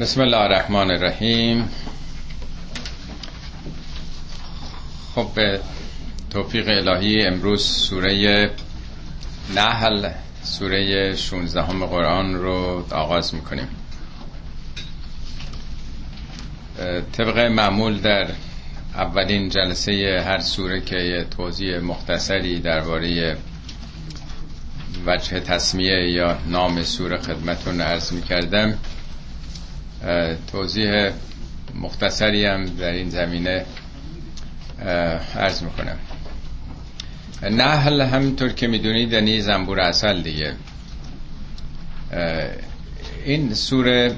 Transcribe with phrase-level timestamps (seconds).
[0.00, 1.68] بسم الله الرحمن الرحیم.
[5.14, 5.60] خب به
[6.30, 8.50] توفیق الهی امروز سوره
[9.54, 10.10] نحل
[10.42, 13.68] سوره 16 همه قرآن رو آغاز می‌کنیم.
[17.12, 18.26] طبق معمول در
[18.94, 23.36] اولین جلسه هر سوره که توضیح مختصری درباره
[25.06, 28.78] وجه تصمیه یا نام سوره خدمتون عرض می‌کردم
[30.52, 31.10] توضیح
[31.74, 33.64] مختصری هم در این زمینه
[35.36, 35.98] عرض می‌کنم.
[37.42, 40.54] نحل همینطور که می‌دونید یعنی زنبور اصل دیگه.
[43.24, 44.14] این سوره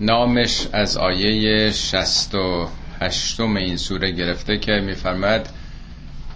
[0.00, 2.68] نامش از آیه شست و
[3.00, 5.48] هشتم این سوره گرفته که میفرمد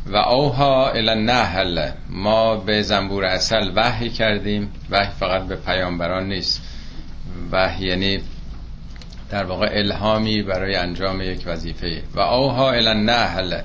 [0.07, 4.71] و اوها الى ما به زنبور اصل وحی کردیم.
[4.91, 6.63] وحی فقط به پیامبران نیست.
[7.53, 8.21] وحی یعنی
[9.31, 12.03] در واقع الهامی برای انجام یک وظیفه.
[12.15, 13.61] و اوها النحل.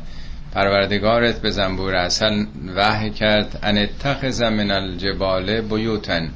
[0.53, 6.31] پروردگارت به زنبور اصل وحی کرد ان اتخذ من الجبال بیوتن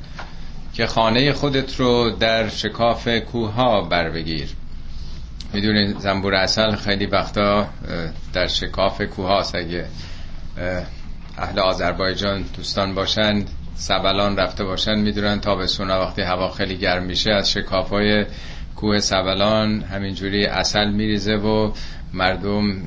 [0.74, 4.48] که خانه خودت رو در شکاف کوها بر بگیر
[5.54, 7.68] می‌دونید زنبور اصل خیلی وقتا
[8.34, 9.86] در شکاف کوهاست اگه
[11.38, 17.52] اهل آذربایجان دوستان باشند سبلان رفته باشند می‌دونن تابستونا وقتی هوا خیلی گرم میشه از
[17.52, 18.26] شکاف های
[18.78, 21.72] کوه سبلان همینجوری اصل میریزه و
[22.14, 22.82] مردم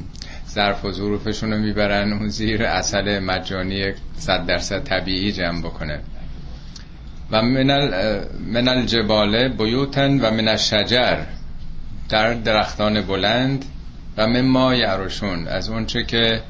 [0.49, 6.01] ظرف و ظروفشون رو می‌برن اون زیر اصل مجانی صد درصد طبیعی جمع بکنه.
[7.31, 11.17] و من الجبال بیوتن و من الشجر
[12.09, 13.65] در درختان بلند
[14.17, 16.43] و مما یعرشون از اونچه که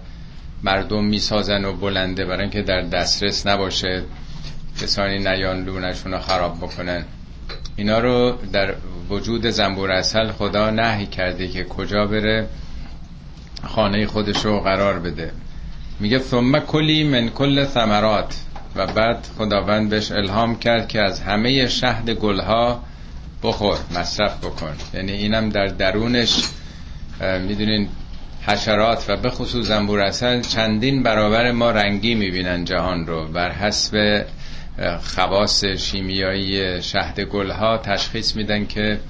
[0.62, 4.02] مردم می‌سازن و بلنده برای اینکه در دسترس نباشه
[4.82, 7.04] کسانی نیان لونشون رو خراب بکنن.
[7.80, 8.74] اینا رو در
[9.10, 12.46] وجود زنبور اصل خدا نهی کرده که کجا بره
[13.64, 15.32] خانه خودش رو قرار بده.
[16.00, 18.36] میگه ثم کلی من کل ثمرات.
[18.76, 22.82] و بعد خداوند بهش الهام کرد که از همه شهد گلها
[23.42, 24.72] بخور مصرف بکن.
[24.94, 26.42] یعنی اینم در درونش
[27.48, 27.88] می‌دونین
[28.46, 33.28] حشرات و به خصوص زنبور اصل چندین برابر ما رنگی می‌بینن جهان رو.
[33.28, 34.24] بر حسب
[35.02, 39.00] خواص شیمیایی شهد گلها تشخیص میدن که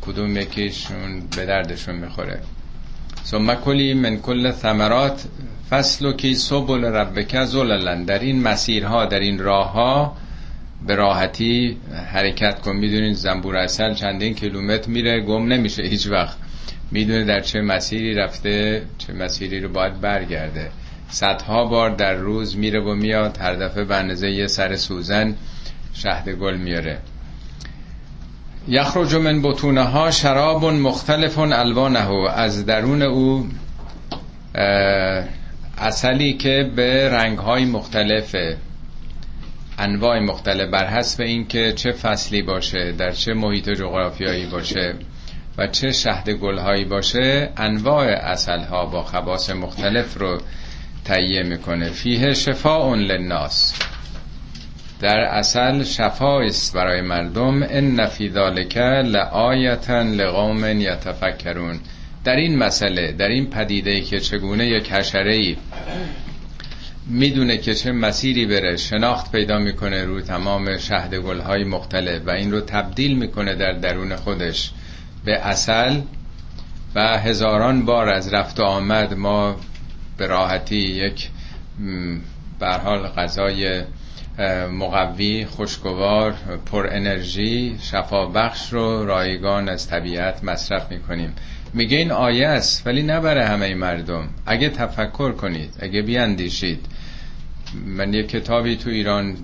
[0.00, 2.40] کدوم یکیشون به دردشون می‌خوره.
[3.24, 5.24] ثم کلی من کل ثمرات
[5.70, 10.16] فصل کی سبل ربک زللن در این مسیرها در این راهها
[10.86, 11.76] به راحتی
[12.12, 12.76] حرکت کن.
[12.76, 16.36] می‌دونید زنبور اصل چندین کیلومتر میره گم نمیشه هیچ وقت.
[16.90, 20.70] می‌دونه در چه مسیری رفته چه مسیری رو باید برگرده.
[21.12, 25.36] صدها بار در روز میره و میاد هر دفعه به یه سر سوزن
[25.94, 26.98] شهد گل میاره.
[28.68, 33.48] یخرج من بطونه ها شراب مختلف الوانه از درون او
[35.78, 38.36] اصلی که به رنگ های مختلف
[39.78, 44.94] انواع مختلف بر حسب اینکه چه فصلی باشه در چه محیط جغرافیایی باشه
[45.58, 50.40] و چه شهد گلهایی باشه انواع اصل ها با خواص مختلف رو
[51.04, 51.90] تهیه می‌کنه.
[51.90, 53.74] فیه شفاء للناس.
[55.00, 57.62] در اصل شفا است برای مردم.
[57.62, 61.80] ان فی ذالک لآیتا لقوم یتفکرون.
[62.24, 65.56] در این مسئله در این پدیده که چگونه یک حشره ای
[67.06, 72.52] می‌دونه که چه مسیری بره شناخت پیدا می‌کنه رو تمام شهد گلهای مختلف و این
[72.52, 74.70] رو تبدیل می‌کنه در درون خودش.
[75.24, 76.00] به اصل
[76.94, 79.56] و هزاران بار از رفت و آمد ما
[80.16, 81.30] به راحتی یک
[82.60, 83.82] حال غذای
[84.70, 86.34] مقوی خوشگوار
[86.66, 91.34] پر انرژی شفا بخش رو رایگان از طبیعت مصرف می‌کنیم.
[91.74, 94.28] میگه این آیه است ولی نه برای همه مردم.
[94.46, 96.86] اگه تفکر کنید اگه بیاندیشید.
[97.86, 99.36] من یک کتابی تو ایران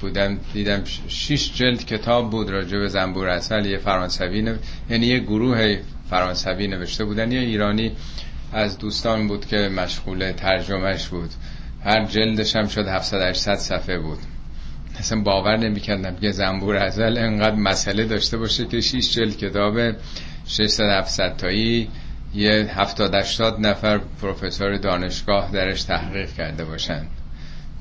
[0.00, 4.54] بودم دیدم شش جلد کتاب بود راجع به زنبور اصل یه فرانسوی نو...
[4.90, 5.78] یعنی یه گروه
[6.10, 7.92] فرانسوی نوشته بودن یه ایرانی
[8.52, 11.30] از دوستان بود که مشغول ترجمهش بود.
[11.84, 14.18] هر جلدش هم شد 700 800 صفحه بود.
[14.98, 19.78] اصلا باور نمی‌کردم که زنبور ازل انقدر مسئله داشته باشه که 6 جلد کتاب
[20.46, 21.88] 600 700 تایی
[22.34, 27.06] یه 70 80 نفر پروفسور دانشگاه درش تحقیق کرده باشن.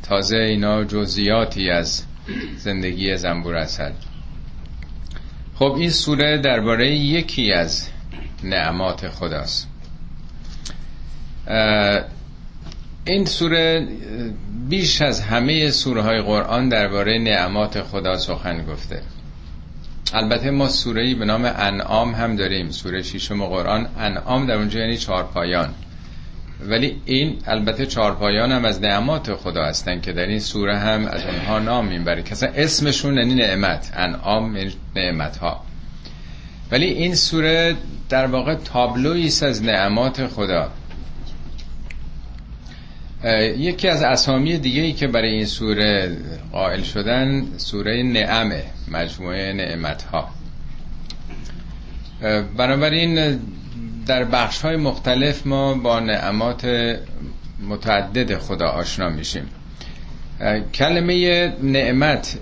[0.04, 2.04] تازه اینا جزئیاتی از
[2.58, 3.92] زندگی زنبور اصل
[5.56, 7.90] خب این سوره درباره یکی از
[8.44, 9.68] نعمات خداست.
[13.06, 13.88] این سوره
[14.70, 19.02] بیش از همه سوره های قرآن درباره نعمات خدا سخن گفته.
[20.14, 22.72] البته ما سوره به نام انعام هم داریم.
[22.72, 25.70] سوره شیشم قرآن انعام در اونجا یعنی چهارپایان.
[26.62, 31.22] ولی این البته چهارپایان هم از نعمات خدا هستن که در این سوره هم از
[31.26, 32.24] اونها نام می‌بره.
[32.24, 33.92] که اسمشون یعنی نعمت.
[33.96, 35.64] انعام یعنی نعمت ها
[36.72, 37.76] ولی این سوره
[38.10, 40.72] در واقع تابلویی از نعمات خدا.
[43.58, 46.18] یکی از اسامی دیگه ای که برای این سوره
[46.52, 50.30] قائل شدن سوره نعمه مجموعه نعمت ها
[52.58, 53.40] بنابراین
[54.06, 56.66] در بخش های مختلف ما با نعمات
[57.70, 59.50] متعدد خدا آشنا میشیم.
[60.74, 62.38] کلمه نعمت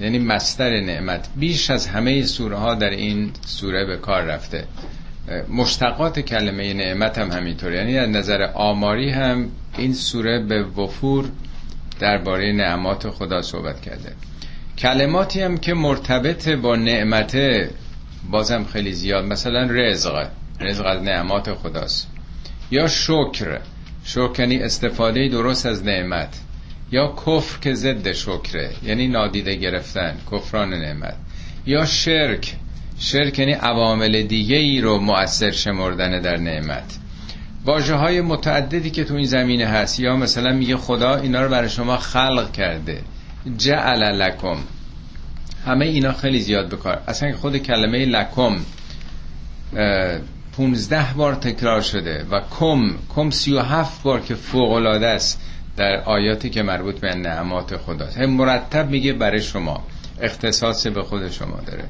[0.00, 4.64] یعنی مستر نعمت بیش از همه سوره ها در این سوره به کار رفته.
[5.48, 11.24] مشتقات کلمه نعمت هم همینطور یعنی از نظر آماری هم این سوره به وفور
[12.00, 14.12] درباره نعمات خدا صحبت کرده.
[14.78, 17.38] کلماتی هم که مرتبط با نعمت
[18.30, 20.28] بازم خیلی زیاد مثلا رزق.
[20.60, 22.08] رزق از نعمات خداست.
[22.70, 23.60] یا شکر.
[24.04, 26.40] شکر یعنی استفاده درست از نعمت.
[26.92, 31.16] یا کفر که ضد شکره یعنی نادیده گرفتن کفران نعمت.
[31.66, 32.54] یا شرک.
[33.00, 36.98] شرک یعنی عوامل دیگه ای رو مؤثر شمردن در نعمت.
[37.64, 41.68] واجه های متعددی که تو این زمینه هست یا مثلا میگه خدا اینا رو برای
[41.68, 43.02] شما خلق کرده.
[43.56, 44.56] جعل لکم.
[45.66, 48.56] همه اینا خیلی زیاد بکار اصلا خود کلمه لکم
[50.52, 55.40] پونزده بار تکرار شده و کم کم سی و هفت بار که فوق است
[55.76, 58.18] در آیاتی که مربوط به نعمات خداست.
[58.18, 59.84] مرتب میگه برای شما
[60.20, 61.84] اختصاص به خود شما داره.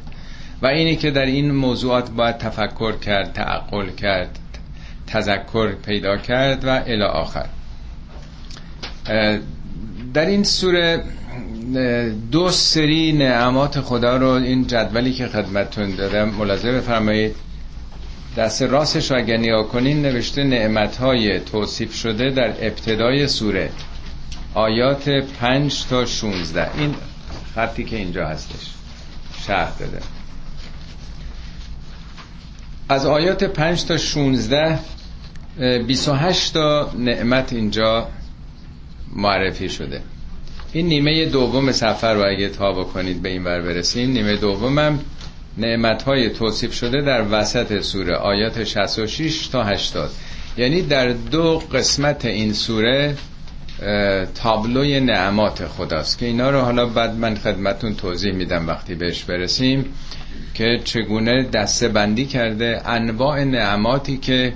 [0.63, 4.39] و اینی که در این موضوعات باید تفکر کرد تعقل کرد
[5.07, 7.47] تذکر پیدا کرد و الی آخر.
[10.15, 11.05] در این سوره
[12.33, 17.37] دو سری نعمات خدا رو این جدولی که خدمتتون دادم ملاحظه بفرمایید.
[18.37, 23.71] دست راستش رو اگر نیا کنین نوشته نعمت های توصیف شده در ابتدای سوره
[24.55, 26.95] آیات پنج تا 16 این
[27.55, 28.67] خطی که اینجا هستش
[29.47, 29.99] شرح داده.
[32.91, 34.79] از آیات 5 تا 16
[35.87, 38.09] 28 تا نعمت اینجا
[39.17, 40.01] معرفی شده.
[40.73, 44.99] این نیمه دوم سفر رو اگه تا بکنید به این بر برسیم نیمه دومم
[45.59, 50.11] نعمت های توصیف شده در وسط سوره آیات 66 تا 80
[50.57, 53.17] یعنی در دو قسمت این سوره
[54.35, 59.85] تابلوی نعمات خداست که اینا رو حالا بعد من خدمتون توضیح میدم وقتی بهش برسیم.
[60.55, 64.53] که چگونه دسته بندی کرده انواع نعماتی که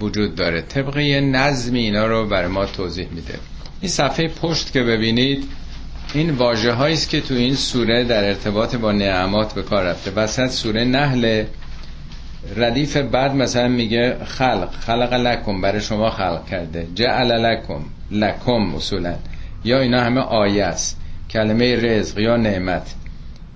[0.00, 0.60] وجود داره.
[0.60, 3.34] طبق یه نظمی اینا رو برای ما توضیح میده.
[3.80, 5.44] این صفحه پشت که ببینید
[6.14, 10.10] این واجه است که تو این سوره در ارتباط با نعمات به کار رفته.
[10.10, 11.44] وسط سوره نحل
[12.56, 16.86] ردیف بعد مثلا میگه خلق خلق لکم برای شما خلق کرده.
[16.94, 17.80] جعل لکم
[18.10, 19.14] لکم اصولا.
[19.64, 21.00] یا اینا همه آیه است.
[21.30, 22.94] کلمه رزق یا نعمت.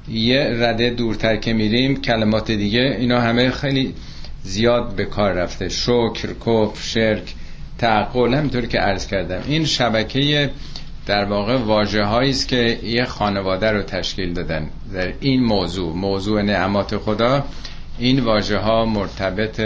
[0.09, 3.95] یه رده دورتر که میریم کلمات دیگه اینا همه خیلی
[4.43, 5.69] زیاد به کار رفته.
[5.69, 7.35] شکر کف شرک
[7.79, 9.43] تعقل همینطور که عرض کردم.
[9.49, 10.51] این شبکه
[11.07, 14.71] در واقع واجه است که یه خانواده رو تشکیل دادن.
[14.93, 17.45] در این موضوع موضوع نعمات خدا
[17.99, 19.61] این واژه ها مرتبط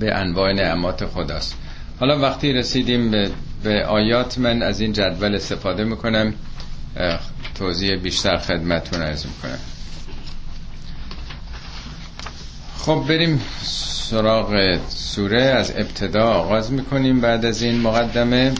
[0.00, 1.56] به انواع نعمات خداست.
[2.00, 3.30] حالا وقتی رسیدیم به,
[3.62, 6.34] به آیات من از این جدول استفاده می‌کنم.
[7.54, 9.58] توضیح بیشتر خدمتون ارز می‌کنم.
[12.78, 15.42] خب بریم سراغ سوره.
[15.42, 18.52] از ابتدا آغاز می‌کنیم بعد از این مقدمه.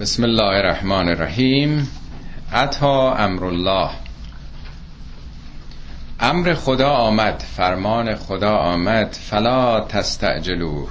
[0.00, 1.88] بسم الله الرحمن الرحیم.
[2.52, 3.90] عطا امر الله.
[6.20, 9.12] امر خدا آمد فرمان خدا آمد.
[9.12, 10.86] فلا تستعجلو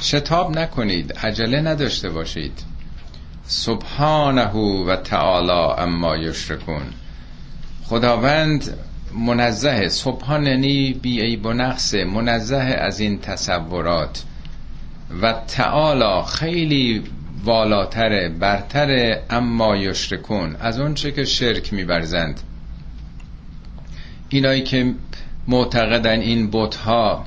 [0.00, 2.77] شتاب نکنید عجله نداشته باشید.
[3.48, 4.52] سبحانه
[4.86, 6.82] و تعالی اما یشرکون.
[7.84, 8.78] خداوند
[9.14, 14.24] منزه سبحان یعنی بی عیب و نقصه منزه از این تصورات.
[15.22, 17.04] و تعالی خیلی
[17.44, 20.56] والاتره برتره اما یشرکون.
[20.60, 22.40] از اونچه که شرک میبرزند
[24.28, 24.94] اینایی که
[25.48, 26.50] معتقدن این
[26.84, 27.26] ها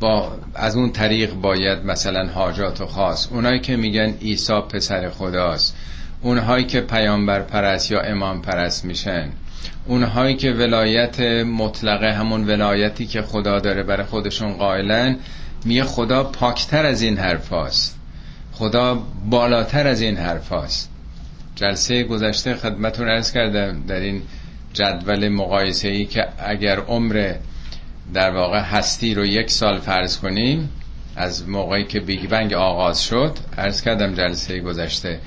[0.00, 3.28] با از اون طریق باید مثلا حاجات و خاص.
[3.32, 5.76] اونایی که میگن عیسی پسر خداست.
[6.22, 9.28] اونهایی که پیامبر پرست یا امام پرست میشن.
[9.86, 15.16] اونهایی که ولایت مطلقه همون ولایتی که خدا داره برای خودشون قائلن
[15.64, 17.52] میگه خدا پاکتر از این حرف
[18.52, 20.52] خدا بالاتر از این حرف
[21.54, 24.22] جلسه گذشته خدمتون عرض کردم در این
[24.72, 27.34] جدول مقایسه ای که اگر عمر
[28.14, 30.68] در واقع هستی رو یک سال فرض کنیم
[31.16, 35.20] از موقعی که بیگ بنگ آغاز شد عرض کردم جلسه گذشته.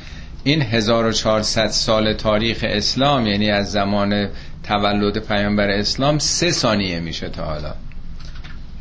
[0.44, 4.30] این 1400 سال تاریخ اسلام یعنی از زمان
[4.64, 7.74] تولد پیامبر اسلام سه ثانیه میشه تا حالا.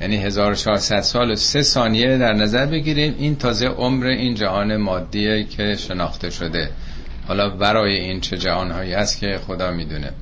[0.00, 5.45] یعنی 1400 سال و سه ثانیه در نظر بگیریم این تازه عمر این جهان مادیه
[5.45, 6.71] که شناخته شده.
[7.29, 10.12] حالا برای این چه جهانهایی هست که خدا می‌دونه.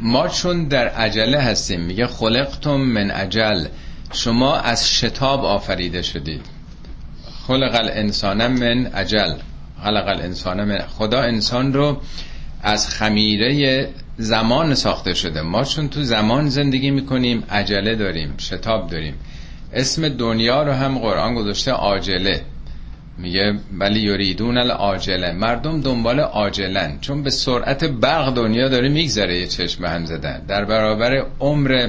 [0.00, 3.66] ما چون در عجله هستیم میگه خلقتم من عجل.
[4.12, 6.46] شما از شتاب آفریده شدید.
[7.46, 9.34] خلق الانسان من عجل.
[9.82, 12.00] خلق الانسان من خدا انسان رو
[12.62, 15.42] از خمیره زمان ساخته شده.
[15.42, 19.14] ما چون تو زمان زندگی می‌کنیم عجله داریم شتاب داریم.
[19.72, 22.42] اسم دنیا رو هم قرآن گذاشته عاجله.
[23.22, 25.32] میگه ولی یریدون العاجله.
[25.32, 26.98] مردم دنبال عاجلن.
[27.00, 30.42] چون به سرعت برق دنیا داره میگذره یه چشم هم زدن.
[30.48, 31.88] در برابر عمر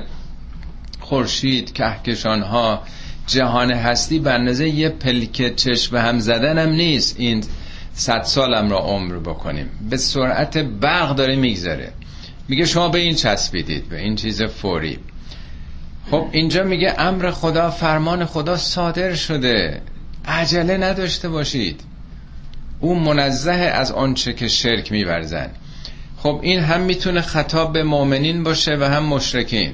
[1.00, 2.84] خورشید کهکشان ها
[3.28, 7.16] جهان هستی به یه پلک چشم هم زدن هم نیست.
[7.20, 7.44] این
[7.94, 9.70] صد سالم را عمر بکنیم.
[9.90, 11.94] به سرعت برق داره میگذره.
[12.48, 15.00] میگه شما به این چسبیدید به این چیز فوری.
[16.12, 19.82] خب اینجا میگه امر خدا فرمان خدا صادر شده.
[20.28, 21.82] عجله نداشته باشید.
[22.80, 25.50] او منزه از آنچه که شرک میورزن.
[26.18, 29.74] خب این هم می‌تونه خطاب به مؤمنین باشه و هم مشرکین.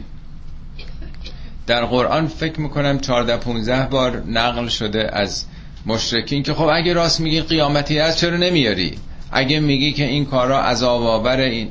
[1.68, 5.46] در قرآن فکر می‌کنم 14 15 بار نقل شده از
[5.86, 8.98] مشرکین که خب اگه راست میگی قیامتی هست چرا نمیاری؟
[9.32, 11.68] اگه میگی که این کارا عذاب آور این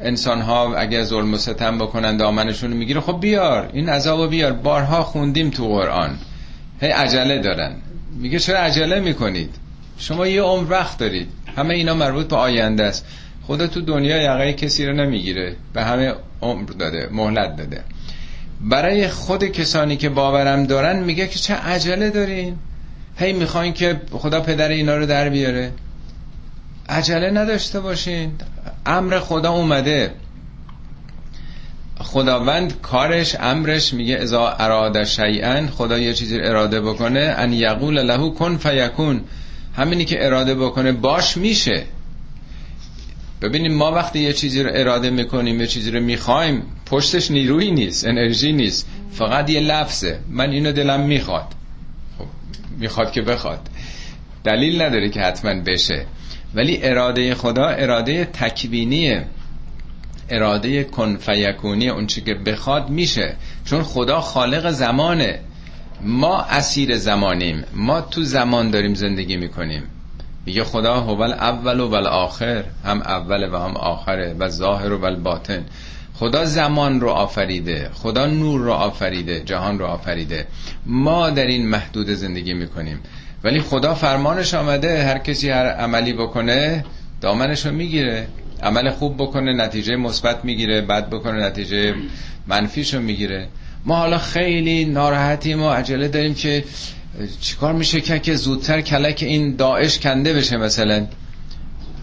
[0.00, 4.52] انسان ها اگه ظلم و ستم بکنن دامنشون می‌گیره خب بیار این عذابو بیار.
[4.52, 6.18] بارها خوندیم تو قرآن.
[6.80, 7.76] هی عجله دارن.
[8.14, 9.54] میگه چرا عجله می‌کنید؟
[9.98, 11.28] شما یه عمر وقت دارید.
[11.56, 13.06] همه اینا مربوط به آینده است.
[13.46, 15.56] خدا تو دنیا یقه کسی رو نمی‌گیره.
[15.72, 17.84] به همه عمر داده مهلت داده.
[18.60, 22.56] برای خود کسانی که باورم دارن میگه که چه عجله دارین.
[23.16, 25.72] هی می‌خواین که خدا پدر اینا رو در بیاره.
[26.88, 28.32] عجله نداشته باشین.
[28.86, 30.10] امر خدا اومده.
[32.00, 38.30] خداوند کارش امرش میگه ازا اراده شیئا خدا یه چیزی اراده بکنه ان یقول له
[38.30, 39.20] کن فیکون.
[39.76, 41.84] همینی که اراده بکنه باش میشه.
[43.42, 48.06] ببینیم ما وقتی یه چیزی رو اراده می‌کنیم یه چیزی رو می‌خوایم پشتش نیروی نیست
[48.06, 50.18] انرژی نیست فقط یه لفظه.
[50.30, 51.46] من اینو دلم می‌خواد.
[52.18, 52.24] خب
[52.78, 53.60] می‌خواد که بخواد.
[54.44, 56.06] دلیل نداره که حتما بشه.
[56.54, 59.26] ولی اراده خدا اراده تکوینیه.
[60.32, 63.34] اراده کن فیکونی اون چی که بخواد میشه.
[63.64, 65.40] چون خدا خالق زمانه.
[66.00, 67.64] ما اسیر زمانیم.
[67.74, 69.82] ما تو زمان داریم زندگی می‌کنیم.
[70.46, 74.36] میگه خدا هو اول و آخر هم اول و هم آخره.
[74.38, 75.64] و ظاهر و باطن.
[76.14, 77.90] خدا زمان رو آفریده.
[77.94, 79.40] خدا نور رو آفریده.
[79.40, 80.46] جهان رو آفریده.
[80.86, 83.00] ما در این محدود زندگی می‌کنیم.
[83.44, 85.04] ولی خدا فرمانش آمده.
[85.04, 86.84] هر کسی هر عملی بکنه
[87.20, 88.26] دامنش رو می‌گیره.
[88.62, 91.94] عمل خوب بکنه نتیجه مثبت می‌گیره بد بکنه نتیجه
[92.46, 93.48] منفیشو می‌گیره.
[93.84, 96.64] ما حالا خیلی ناراحتیم و عجله داریم که
[97.40, 101.06] چیکار میشه که که زودتر کلک این داعش کنده بشه مثلا.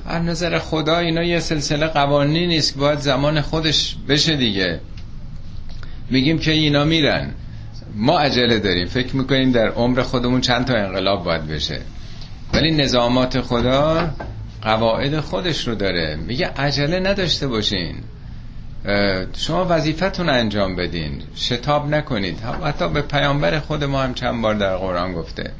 [0.06, 4.80] از نظر خدا اینا یه سلسله قوانینی نیست که باید زمان خودش بشه دیگه.
[6.10, 7.32] میگیم که اینا میرن.
[7.96, 8.88] ما عجله داریم.
[8.88, 11.80] فکر می‌کنیم در عمر خودمون چند تا انقلاب باید بشه.
[12.54, 14.10] ولی نظامات خدا
[14.62, 16.16] قواعد خودش رو داره.
[16.16, 17.96] میگه عجله نداشته باشین.
[19.38, 21.22] شما وظیفتون انجام بدین.
[21.36, 22.39] شتاب نکنید.
[22.63, 25.51] حتی به پیامبر خود ما هم چند بار در قرآن گفته.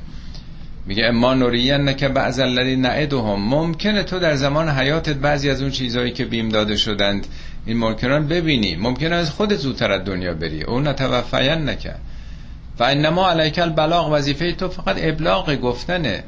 [0.86, 3.41] میگه اما نورین که بعض الذی نعدهم.
[3.41, 7.27] ممکنه تو در زمان حیاتت بعضی از اون چیزهایی که بیم داده شدند
[7.65, 8.75] این ممکنان ببینی.
[8.75, 10.63] ممکنه از خود زودتر از دنیا بری.
[10.63, 11.96] اون نتوفین نکن
[12.79, 14.12] و انما علیک البلاغ.
[14.12, 16.24] وظیفه تو فقط ابلاغ گفتنه.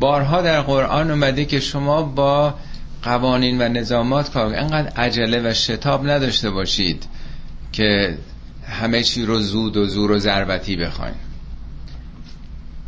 [0.00, 2.54] بارها در قرآن اومده که شما با
[3.02, 7.06] قوانین و نظامات کار انقدر عجله و شتاب نداشته باشید
[7.72, 8.18] که
[8.68, 11.14] همه چی رو زود و زور و ضربتی بخواین.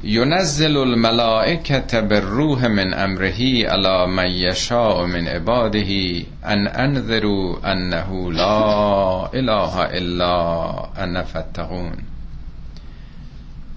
[0.04, 9.76] ينزل الملائکت بالروح من امره على من یشاء من عباده ان انذروا انه لا اله
[9.80, 12.09] الا انا فتقون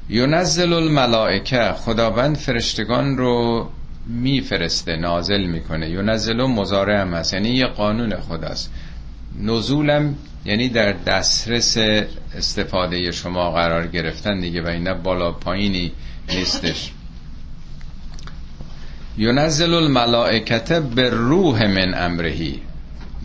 [0.09, 3.69] ینزل الملائکه خداوند فرشتگان رو
[4.07, 5.89] میفرسته نازل می‌کنه.
[5.89, 8.73] ینزل و مزارع هم هست یعنی یه قانون خداست
[9.39, 11.77] نزولم یعنی در دسترس
[12.37, 15.91] استفاده شما قرار گرفتن دیگه و اینا بالا پایینی
[16.29, 16.91] نیستش.
[19.17, 22.59] ینزل الملائکت به روح من امرهی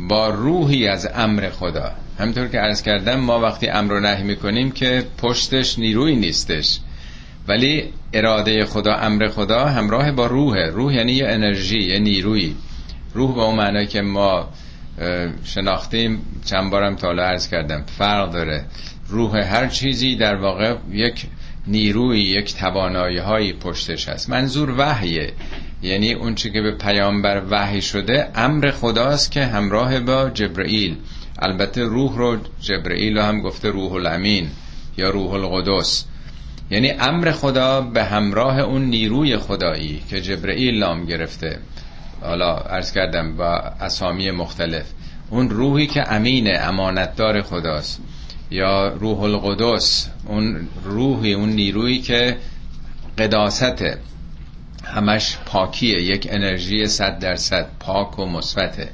[0.08, 1.92] با روحی از امر خدا.
[2.18, 6.78] همطور که عرض کردم ما وقتی امر و نهی می‌کنیم که پشتش نیروی نیستش.
[7.48, 10.70] ولی اراده خدا امر خدا همراه با روحه.
[10.70, 12.54] روح یعنی یه انرژی یه نیروی.
[13.14, 14.48] روح با اون معنی که ما
[15.44, 18.64] شناختیم چند بارم تا عرض کردم فرق داره.
[19.08, 21.26] روح هر چیزی در واقع یک
[21.66, 24.30] نیروی یک توانایی هایی پشتش هست.
[24.30, 25.32] منظور وحیه.
[25.82, 30.96] یعنی اون چی که به پیامبر وحی شده امر خداست که همراه با جبرئیل.
[31.38, 34.50] البته روح رو جبرئیل هم گفته روح الامین
[34.96, 36.04] یا روح القدس.
[36.70, 41.58] یعنی امر خدا به همراه اون نیروی خدایی که جبرئیل نام گرفته.
[42.20, 44.86] حالا عرض کردم با اسامی مختلف.
[45.30, 48.00] اون روحی که امین امانتدار خداست
[48.50, 50.08] یا روح القدس.
[50.26, 52.36] اون روحی اون نیرویی که
[53.18, 53.98] قداسته
[54.84, 56.02] همش پاکیه.
[56.02, 58.88] یک انرژی صد درصد پاک و مثبته.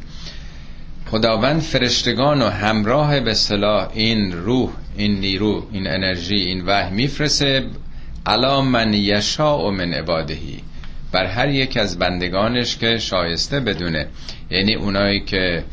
[1.14, 7.66] خداوند فرشتگان و همراه به صلاح این روح این نیرو این انرژی این وحی میفرسه
[8.26, 10.61] علا من یشا و من عبادهی
[11.12, 14.06] بر هر یک از بندگانش که شایسته بدونه.
[14.50, 15.64] یعنی اونایی که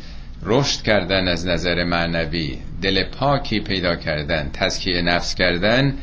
[0.42, 5.94] رشد کردن از نظر معنوی دل پاکی پیدا کردن تزکیه نفس کردن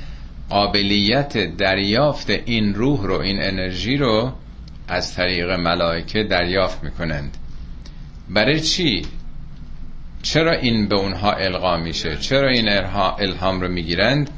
[0.49, 4.33] قابلیت دریافت این روح رو این انرژی رو
[4.87, 7.37] از طریق ملائکه دریافت می‌کنند.
[8.29, 9.05] برای چی؟
[10.21, 14.29] چرا این به اونها القا میشه؟ چرا این الهام رو می‌گیرند؟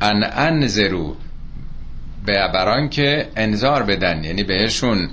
[0.00, 1.16] ان انذرو
[2.26, 4.24] به بران که انذار بدن.
[4.24, 5.08] یعنی بهشون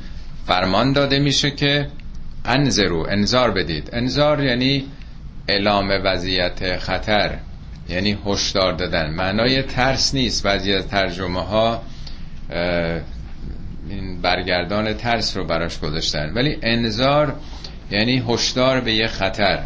[0.48, 1.88] فرمان داده میشه که
[2.46, 3.90] انذرو انذار بدید.
[3.94, 4.86] انذار یعنی
[5.48, 7.38] اعلام وضعیت خطر
[7.90, 9.10] یعنی هشدار دادن.
[9.10, 10.44] معنای ترس نیست.
[10.44, 11.82] بعضی از ترجمه ها
[13.90, 16.34] این برگردان ترس رو براش گذاشتن.
[16.34, 17.36] ولی انذار
[17.92, 19.64] یعنی هشدار به یه خطر.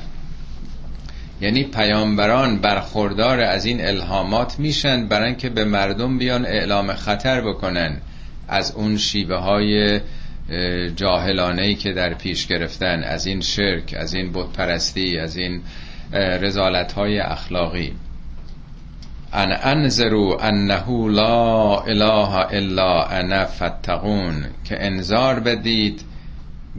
[1.41, 7.97] یعنی پیامبران برخوردار از این الهامات میشن برای که به مردم بیان اعلام خطر بکنن
[8.47, 9.99] از اون شیوه های
[10.95, 15.61] جاهلانه که در پیش گرفتن از این شرک از این بت پرستی از این
[16.13, 17.93] رزالت های اخلاقی.
[19.33, 26.01] ان انذرو انه لا اله الا انا فتقون که انذار بدید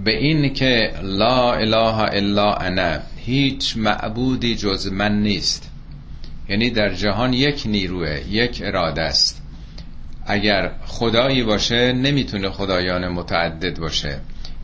[0.04, 5.70] به این که لا اله الا انا هیچ معبودی جز من نیست.
[6.48, 9.42] یعنی در جهان یک نیروه یک اراده است.
[10.26, 14.20] اگر خدایی باشه نمی‌تونه خدایان متعدد باشه.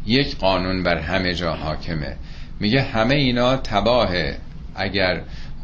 [0.07, 2.17] یک قانون بر همه جا حاکمه.
[2.61, 4.39] میگه همه اینا تباهه.
[4.75, 5.23] اگر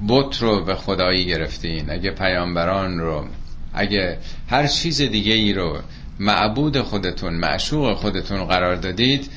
[0.09, 3.27] بت رو به خدایی گرفتین اگه پیامبران رو
[3.75, 5.79] اگه هر چیز دیگه ای رو
[6.21, 9.31] معبود خودتون معشوق خودتون قرار دادید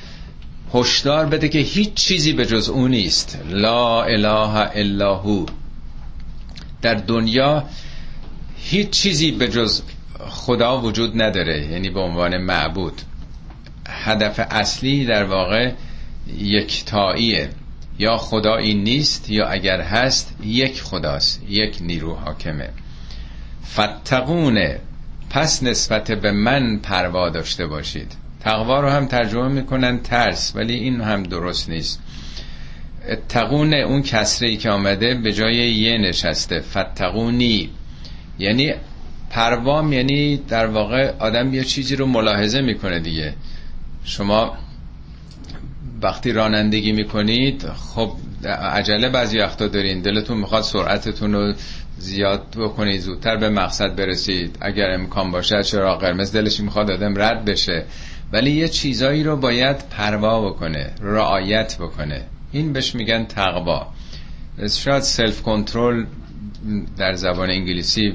[0.75, 3.39] هشدار بده که هیچ چیزی به جز او نیست.
[3.49, 5.45] لا اله الا هو.
[6.81, 7.63] در دنیا
[8.57, 9.81] هیچ چیزی به جز
[10.19, 13.01] خدا وجود نداره یعنی به عنوان معبود.
[13.89, 15.71] هدف اصلی در واقع
[16.37, 17.49] یکتاییه.
[17.99, 22.69] یا خدایی نیست یا اگر هست یک خداست یک نیرو حاکمه.
[23.73, 24.79] فتقونه
[25.29, 28.24] پس نسبت به من پروا داشته باشید.
[28.45, 31.99] تقوا رو هم ترجمه می‌کنن ترس ولی این هم درست نیست.
[33.29, 37.69] تقون اون کسره ای که آمده به جای یه نشسته فتقونی.
[38.39, 38.73] یعنی
[39.29, 43.33] پروام یعنی در واقع آدم یه چیزی رو ملاحظه می‌کنه دیگه.
[44.03, 44.57] شما
[46.01, 48.11] وقتی رانندگی می‌کنید خب
[48.71, 50.01] عجله بعضی وقتا دارین.
[50.01, 51.53] دلتون می‌خواد سرعتتون رو
[51.97, 54.57] زیاد بکنید زودتر به مقصد برسید.
[54.61, 57.85] اگر امکان باشه چرا قرمز دلش می‌خواد آدم رد بشه.
[58.33, 62.21] ولی یه چیزایی رو باید پروا بکنه رعایت بکنه.
[62.51, 63.87] این بهش میگن تقوا.
[64.69, 66.05] شاید سلف کنترل
[66.97, 68.13] در زبان انگلیسی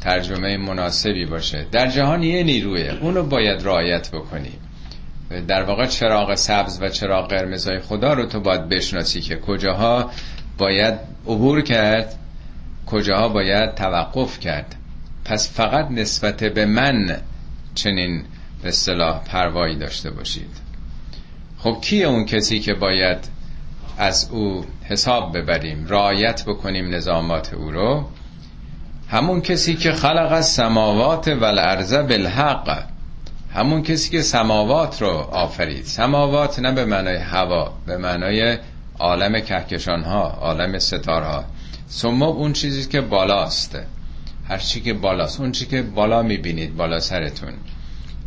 [0.00, 1.66] ترجمه مناسبی باشه.
[1.72, 4.52] در جهان یه نیروه اونو باید رعایت بکنی.
[5.48, 10.10] در واقع چراغ سبز و چراغ قرمزهای خدا رو تو باید بشناسی که کجاها
[10.58, 10.94] باید
[11.26, 12.14] عبور کرد
[12.86, 14.74] کجاها باید توقف کرد.
[15.24, 17.16] پس فقط نسبت به من
[17.74, 18.24] چنین
[18.62, 20.50] به اصطلاح پروایی داشته باشید.
[21.58, 23.18] خب کیه اون کسی که باید
[23.98, 28.04] از او حساب ببریم رعایت بکنیم نظامات او رو؟
[29.08, 32.84] همون کسی که خلق از سماوات و الارض بالحق.
[33.54, 35.84] همون کسی که سماوات رو آفرید.
[35.84, 38.58] سماوات نه به معنای هوا به معنای
[38.98, 41.44] عالم کهکشان ها عالم ستارها.
[41.88, 43.78] سمو اون چیزی که بالاست.
[44.48, 47.52] هر که بالاست اون چی که بالا می‌بینید بالا سرتون.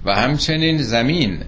[0.06, 1.40] و همچنین زمین.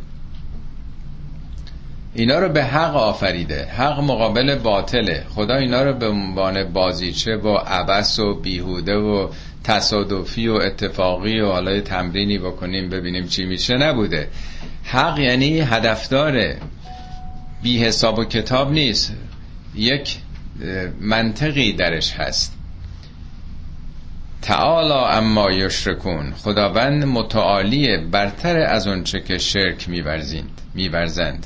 [2.14, 5.26] اینا رو به حق آفریده حق مقابل باطله.
[5.30, 9.30] خدا اینا رو به عنوان بازیچه و عبس و بیهوده و
[9.64, 14.28] تصادفی و اتفاقی و حالا تمرینی بکنیم ببینیم چی میشه نبوده.
[14.84, 16.58] حق یعنی هدفداره
[17.64, 19.16] بی حساب و کتاب نیست.
[19.76, 20.18] یک
[21.02, 22.61] منطقی درش هست.
[24.42, 31.46] تعالی اما یشرکون خداوند متعالی برتر از اونچه که شرک میورزند میورزند.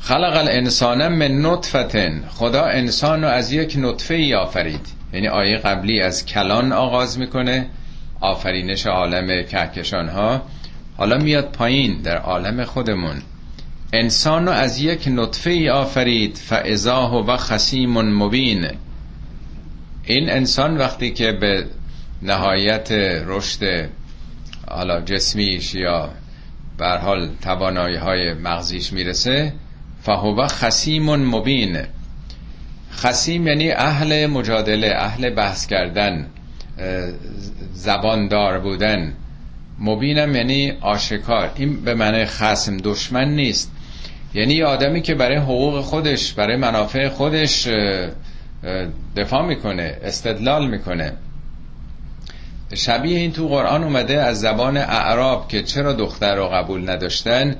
[0.00, 4.86] خلق الانسان من نطفتن خدا انسان رو از یک نطفه ای آفرید.
[5.12, 7.66] یعنی آیه قبلی از کلان آغاز می‌کنه
[8.20, 10.42] آفرینش عالم کهکشان ها
[10.96, 13.22] حالا میاد پایین در عالم خودمون.
[13.92, 18.68] انسان رو از یک نطفه ای آفرید فعضاه و خسیم مبین.
[20.06, 21.66] این انسان وقتی که به
[22.22, 22.92] نهایت
[23.26, 23.88] رشد
[24.68, 26.10] حالا جسمیش یا
[26.78, 29.52] بر حال توانایی های مغزیش می‌رسه
[30.02, 31.78] فهو خسیم مبین.
[32.92, 36.26] خسیم یعنی اهل مجادله اهل بحث کردن
[37.72, 39.12] زباندار بودن.
[39.78, 41.50] مبینم یعنی آشکار.
[41.56, 43.72] این به معنی خسم دشمن نیست.
[44.34, 47.68] یعنی آدمی که برای حقوق خودش برای منافع خودش
[49.16, 51.12] دفاع می‌کنه استدلال می‌کنه.
[52.74, 57.56] شبیه این تو قرآن اومده از زبان اعراب که چرا دختر رو قبول نداشتن؟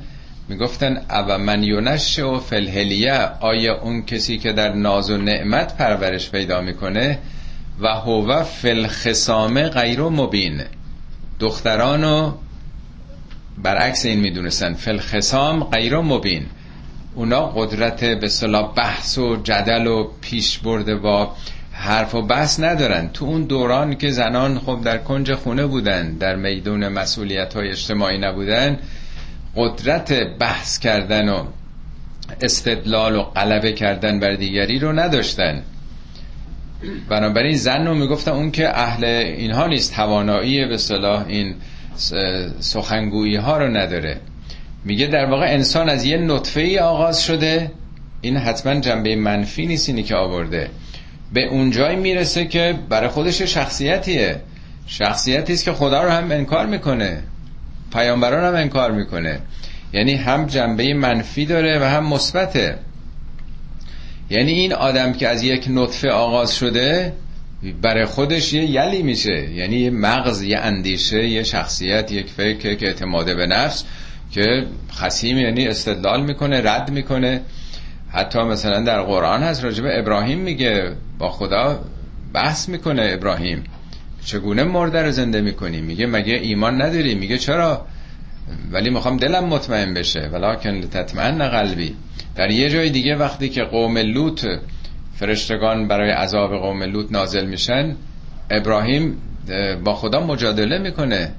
[0.48, 6.30] می‌گفتن او من یونش و فلهلیه آیا اون کسی که در ناز و نعمت پرورش
[6.30, 7.18] پیدا می‌کنه؟
[7.80, 10.62] و هو فلخسامه غیر مبین
[11.40, 12.32] دخترانو
[13.62, 16.46] برعکس این می‌دونستن فلخسام غیر مبین
[17.14, 21.32] اونا قدرت به صلاح بحث و جدل و پیش برده با
[21.72, 23.08] حرف و بحث ندارن.
[23.08, 28.18] تو اون دوران که زنان خب در کنج خونه بودن در میدون مسئولیت های اجتماعی
[28.18, 28.78] نبودن
[29.56, 31.44] قدرت بحث کردن و
[32.40, 35.62] استدلال و غلبه کردن بر دیگری رو نداشتن.
[37.08, 41.54] بنابراین زن رو می‌گفتن اون که اهل اینها نیست توانایی به صلاح این
[42.60, 44.20] سخنگویی ها رو نداره.
[44.84, 47.70] میگه در واقع انسان از یه نطفه ای آغاز شده.
[48.20, 50.70] این حتما جنبه منفی نیست اینی که آورده.
[51.32, 54.40] به اونجای می‌رسه که برای خودش شخصیتیه.
[54.86, 57.22] شخصیتی است که خدا رو هم انکار می‌کنه.
[57.92, 59.40] پیامبران هم انکار می‌کنه.
[59.92, 62.78] یعنی هم جنبه منفی داره و هم مثبته.
[64.30, 67.12] یعنی این آدم که از یک نطفه آغاز شده
[67.82, 69.50] برای خودش یه یلی میشه.
[69.50, 73.84] یعنی یه مغز یه اندیشه یه شخصیت یک فکر که اعتماده به نفس.
[74.34, 77.40] که خسیم یعنی استدلال می‌کنه رد می‌کنه.
[78.12, 81.84] حتی مثلا در قرآن هست راجب ابراهیم میگه با خدا
[82.32, 83.64] بحث می‌کنه ابراهیم.
[84.24, 87.86] چگونه مرده رو زنده می‌کنی؟ میگه مگه ایمان نداری؟ میگه چرا؟
[88.72, 90.20] ولی می‌خوام دلم مطمئن بشه.
[90.32, 91.96] ولکن تطمئن قلبی.
[92.36, 94.46] در یه جای دیگه وقتی که قوم لوط
[95.14, 97.96] فرشتگان برای عذاب قوم لوط نازل میشن
[98.50, 99.16] ابراهیم
[99.84, 101.32] با خدا مجادله می‌کنه.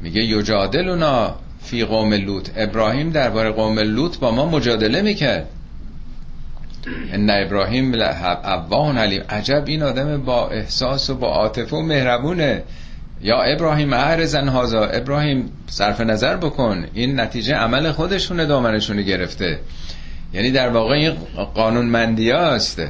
[0.00, 1.34] میگه یجادلونا
[1.66, 2.48] فی قوم لوط.
[2.56, 5.46] ابراهیم درباره قوم لوط با ما مجادله می‌کرد.
[7.12, 9.22] ان ابراهیم اواه علیم.
[9.28, 12.62] عجب این آدم با احساس و با عاطفه و مهربونه.
[13.22, 14.84] یا ابراهیم اعرزن هازا.
[14.84, 16.86] ابراهیم صرف نظر بکن.
[16.94, 19.58] این نتیجه عمل خودشونه دامنشونه گرفته.
[20.34, 21.12] یعنی در واقع این
[21.54, 22.82] قانون مندی است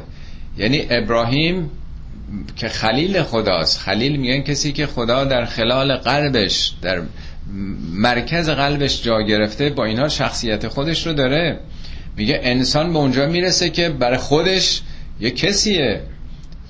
[0.59, 1.71] یعنی ابراهیم
[2.57, 3.81] که خلیل خداست.
[3.81, 7.03] خلیل میگن کسی که خدا در خلال قلبش در
[7.95, 11.61] مرکز قلبش جا گرفته با اینها شخصیت خودش رو داره.
[12.17, 14.83] میگه انسان به اونجا می‌رسه که برای خودش
[15.21, 16.01] یه کسیه.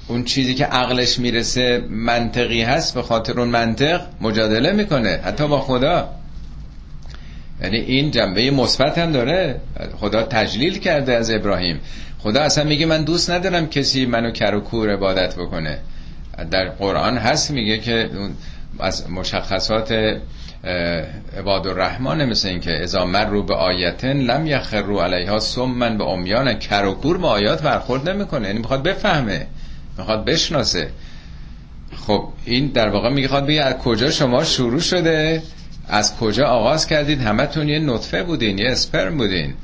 [0.08, 5.20] اون چیزی که عقلش می‌رسه منطقی هست به خاطر اون منطق مجادله می‌کنه.
[5.24, 6.08] حتی با خدا.
[7.62, 9.60] یعنی این جنبه مثبت هم داره.
[9.96, 11.80] خدا تجلیل کرده از ابراهیم.
[12.18, 15.78] خدا اصلا میگه من دوست ندارم کسی منو کر و کور عبادت بکنه.
[16.50, 18.10] در قرآن هست میگه که
[18.80, 20.18] از مشخصات
[21.38, 26.04] عباد الرحمن مثل این که ازا مر رو به آیتن لم یخرو علیها سمن به
[26.04, 29.46] امیان کر و کور با آیات برخورد نمی‌کنه یعنی می‌خواد بفهمه
[29.98, 30.90] می‌خواد بشناسه.
[32.06, 35.42] خب این در واقع می‌خواد بگه از کجا شما شروع شده؟
[35.88, 39.54] از کجا آغاز کردید؟ همتون یه نطفه بودین یه اسپرم بودین.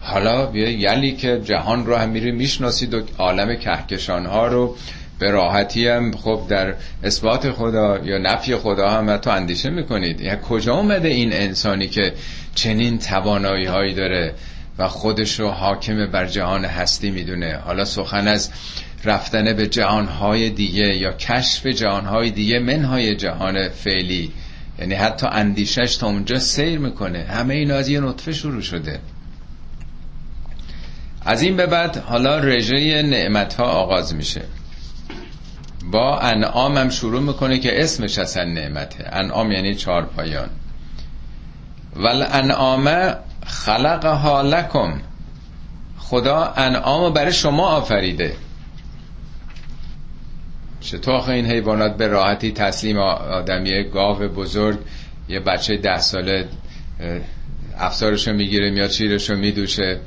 [0.00, 4.76] حالا یه یلی که جهان رو هم میری می‌شناسید و عالم کهکشان ها رو.
[5.22, 10.20] به راحتی هم خب در اثبات خدا یا نفی خدا هم تو اندیشه می‌کنید.
[10.20, 12.12] یا کجا اومده این انسانی که
[12.54, 14.34] چنین توانایی هایی داره
[14.78, 18.50] و خودش رو حاکم بر جهان هستی می‌دونه؟ حالا سخن از
[19.04, 24.32] رفتن به جهانهای دیگه یا کشف جهانهای دیگه منهای جهان فعلی.
[24.78, 27.18] یعنی حتی اندیشش تا اونجا سیر می‌کنه.
[27.18, 28.98] همه اینا از یه نطفه شروع شده.
[31.24, 34.42] از این به بعد حالا رژه نعمت ها آغاز میشه.
[35.92, 39.08] با انعام هم شروع می‌کنه که اسمش اصلا نعمته.
[39.12, 40.48] انعام یعنی چهار پایان.
[41.96, 43.14] ول انعام
[43.46, 45.00] خلقها لکم.
[45.98, 48.36] خدا انعام برای شما آفریده.
[50.80, 54.78] چطور این حیوانات به راحتی تسلیم آدمیه گاو بزرگ
[55.28, 56.48] یه بچه ده ساله
[57.78, 60.00] افسارشو می‌گیره میاد شیرشو میدوشه.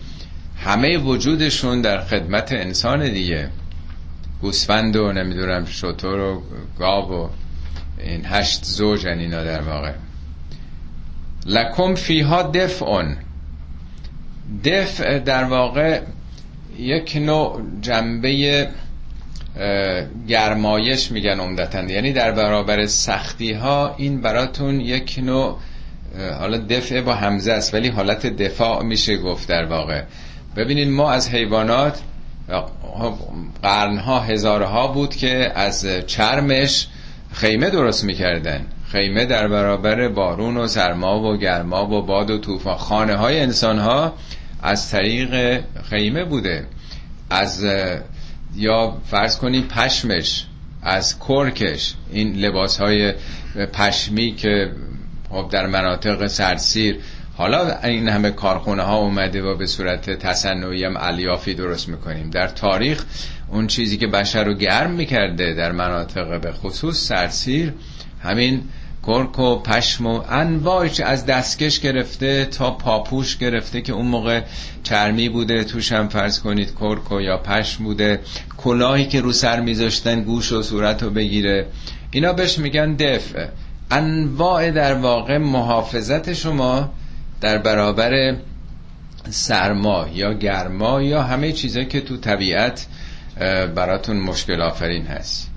[0.57, 3.49] همه وجودشون در خدمت انسان دیگه.
[4.45, 6.41] گوسفند و نمی‌دونم شطور و
[6.79, 7.27] گاو و
[7.99, 9.91] این هشت زوجن اینا در واقع.
[11.45, 13.17] لکم فیها دفعون.
[14.63, 16.01] دفع در واقع
[16.79, 18.67] یک نوع جنبه
[20.27, 21.83] گرمایش میگن عمدتا.
[21.83, 25.57] یعنی در برابر سختی ها این براتون یک نوع
[26.39, 30.03] حالا دفع با همزه است ولی حالت دفاع میشه گفت در واقع.
[30.55, 32.01] ببینید ما از حیوانات
[33.63, 36.87] قرنها هزارها بود که از چرمش
[37.31, 38.65] خیمه درست می‌کردن.
[38.91, 42.77] خیمه در برابر بارون و سرما و گرما و باد و طوفان.
[42.77, 44.13] خانه های انسان ها
[44.63, 46.67] از طریق خیمه بوده.
[47.29, 47.65] از
[48.55, 50.45] یا فرض کنی پشمش
[50.81, 51.93] از کرکش.
[52.11, 53.13] این لباس های
[53.73, 54.71] پشمی که
[55.29, 56.99] خب در مناطق سرسیر
[57.37, 62.29] حالا این همه کارخونه ها اومده و به صورت تصنعی هم الیافی درست می‌کنیم.
[62.29, 63.03] در تاریخ
[63.51, 67.73] اون چیزی که بشر رو گرم می‌کرده در مناطق به خصوص سرسیر
[68.23, 68.61] همین
[69.07, 74.41] کرک و پشم و انواعش از دستکش گرفته تا پاپوش گرفته که اون موقع
[74.83, 75.63] چرمی بوده.
[75.63, 78.19] توش هم فرض کنید کرک و یا پشم بوده.
[78.57, 81.67] کلاهی که رو سر میذاشتن گوش و صورت رو بگیره.
[82.11, 83.47] اینا بهش میگن دفع.
[83.91, 86.89] انواع در واقع محافظت شما
[87.41, 88.35] در برابر
[89.29, 92.87] سرما یا گرما یا همه چیزایی که تو طبیعت
[93.75, 95.51] براتون مشکل آفرین هست.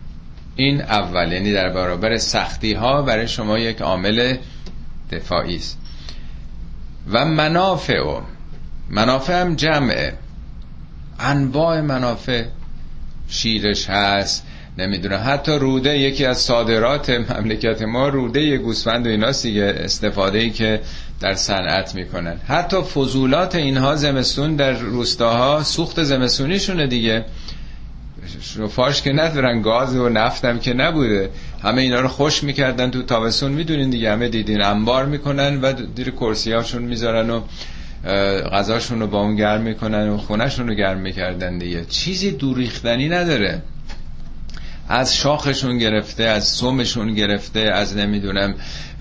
[0.56, 4.36] این اول یعنی در برابر سختی ها برای شما یک عامل
[5.10, 5.78] دفاعی است.
[7.12, 8.20] و منافع و
[8.90, 10.14] منافع هم جمعه.
[11.20, 12.44] انواع منافع
[13.28, 14.46] شیرش هست.
[14.78, 20.50] نمی‌دونه حتی روده یکی از صادرات مملکت ما روده گوسفند و ایناست دیگه استفاده ای
[20.50, 20.80] که
[21.20, 22.36] در صنعت می‌کنن.
[22.48, 27.24] حتی فضولات اینها زمستون در روستاها سوخت زمستونیشونه دیگه.
[28.40, 31.30] شفاش که ندارن گاز و نفتم که نبوده.
[31.62, 33.52] همه اینا رو خوش می‌کردن تو تابستون.
[33.52, 34.62] می‌دونین دیگه همه دیدین.
[34.62, 37.40] انبار می‌کنن و دیر کرسی هاشون می‌ذارن و
[38.52, 41.84] غذاشون رو با اون گرم می‌کنن و خونهشون رو گرم می‌کردن دیگه.
[41.84, 43.62] چیزی دوریختنی نداره.
[44.88, 48.54] از شاخشون گرفته از سومشون گرفته از نمی‌دونم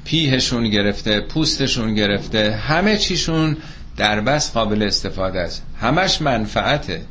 [0.06, 3.58] پیهشون گرفته پوستشون گرفته همه چیشون
[3.98, 5.64] در بس قابل استفاده است.
[5.82, 7.02] همش منفعته.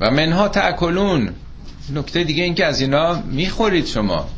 [0.00, 1.30] و منها تاکلون
[1.94, 4.28] نکته دیگه این که از اینا می‌خورید شما.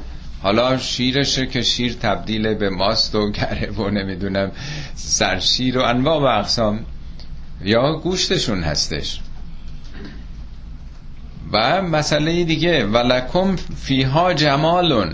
[0.42, 4.52] حالا شیرشه که شیر تبدیل به ماست و گره و نمی‌دونم
[4.94, 6.80] سرشیر و انواع و اقسام.
[7.64, 9.20] یا گوشتشون هستش.
[11.52, 15.12] و مسئله دیگه ولکم فیها جمالون.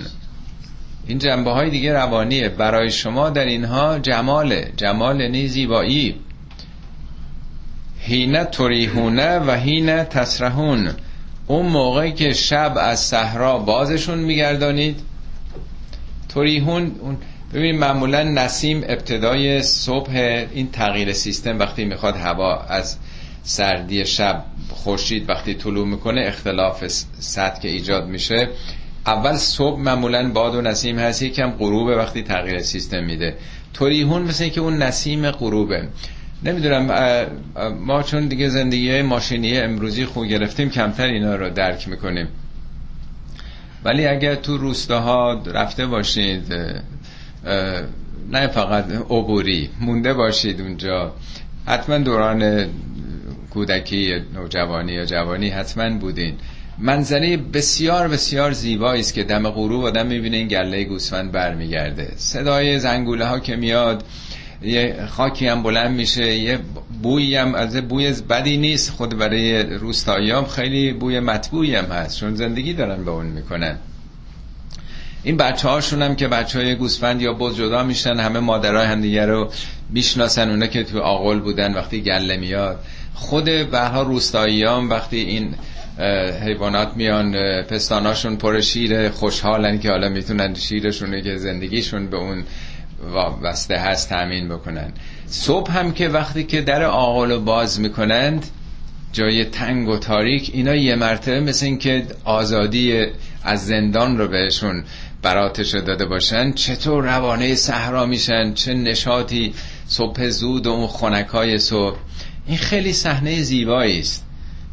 [1.06, 2.48] این جنبه های دیگه روانیه.
[2.48, 4.72] برای شما در اینها جماله.
[4.76, 6.14] جمال یعنی زیبایی.
[7.98, 10.90] هینه تریهونه و هینه تسرهون
[11.46, 15.00] اون موقعی که شب از صحرا بازشون میگردانید.
[16.28, 16.92] تریهون
[17.54, 20.10] ببین معمولا نسیم ابتدای صبح
[20.52, 22.96] این تغییر سیستم وقتی می‌خواد هوا از
[23.46, 26.84] سردی شب خورشید وقتی طلوع می‌کنه اختلاف
[27.18, 28.48] سطح ایجاد میشه.
[29.06, 33.36] اول صبح معمولا باد و نسیم هست یکم غروبه وقتی تغییر سیستم میده.
[33.74, 35.88] توریهون مثل اینکه اون نسیم غروبه.
[36.44, 36.86] نمی‌دونم
[37.86, 42.28] ما چون دیگه زندگی ماشینی امروزی خوب گرفتیم کمتر اینا رو درک می‌کنیم.
[43.84, 46.54] ولی اگر تو روستاها رفته باشید
[48.30, 51.12] نه فقط عبوری مونده باشید اونجا.
[51.66, 52.66] حتما دوران
[53.56, 56.34] کودکی نوجوانی یا جوانی حتما بودین.
[56.78, 62.12] منظره بسیار بسیار زیبایی است که دم غروب آدم می‌بینه این گله گوسفند برمیگرده.
[62.16, 64.04] صدای زنگوله ها که میاد
[64.62, 66.58] یه خاکی هم بلند میشه یه
[67.02, 72.20] بویی هم از بوی بدی نیست خود برای روستاییام خیلی بوی مطبوعی هم هست.
[72.20, 73.76] چون زندگی دارن به اون می‌کنن.
[75.22, 79.00] این بچه هاشون هم که بچه های گوسفند یا بز جدا میشن همه مادرای هم
[79.00, 79.50] دیگه رو
[79.90, 82.78] می‌شناسن اونا که تو آقل بودن وقتی گله میاد.
[83.16, 85.54] خود برها روستاییام وقتی این
[86.44, 92.44] حیوانات میان پستاناشون پر شیر خوشحالن که حالا می‌تونن شیرشونه که زندگیشون به اون
[93.12, 94.92] وابسته هست تأمین بکنن.
[95.26, 98.46] صبح هم که وقتی که در آقل باز می‌کنند
[99.12, 103.06] جای تنگ و تاریک اینا یه مرتبه مثل این که آزادی
[103.44, 104.84] از زندان رو بهشون
[105.22, 109.54] براتش داده باشن چطور روانه صحرا میشن چه نشاطی
[109.86, 111.96] صبح زود و اون خونکای صبح.
[112.46, 114.24] این خیلی صحنه زیبایی است.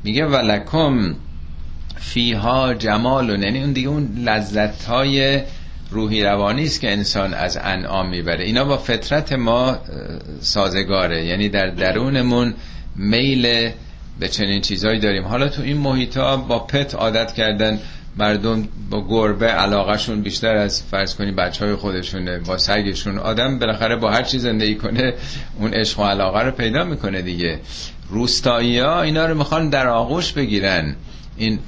[0.04, 1.16] میگه ولکم
[1.96, 5.42] فیها جمال و یعنی اون دیگه اون لذت های
[5.92, 8.46] روحی روانی است که انسان از انعام می‌بره.
[8.46, 9.78] اینا با فطرت ما
[10.42, 11.26] سازگاره.
[11.26, 12.54] یعنی در درونمون
[12.96, 13.70] میل
[14.20, 15.24] به چنین چیزهایی داریم.
[15.24, 17.80] حالا تو این محیط با پت عادت کردن.
[18.18, 23.18] مردم با گربه علاقهشون بیشتر از فرض کنی بچه های خودشونه با سگشون.
[23.18, 25.14] آدم بالاخره با هر چیز زندگی کنه
[25.60, 27.60] اون عشق و علاقه رو پیدا می‌کنه دیگه.
[28.10, 30.96] روستایی ها اینا رو می‌خوان در آغوش بگیرن.
[31.38, 31.60] این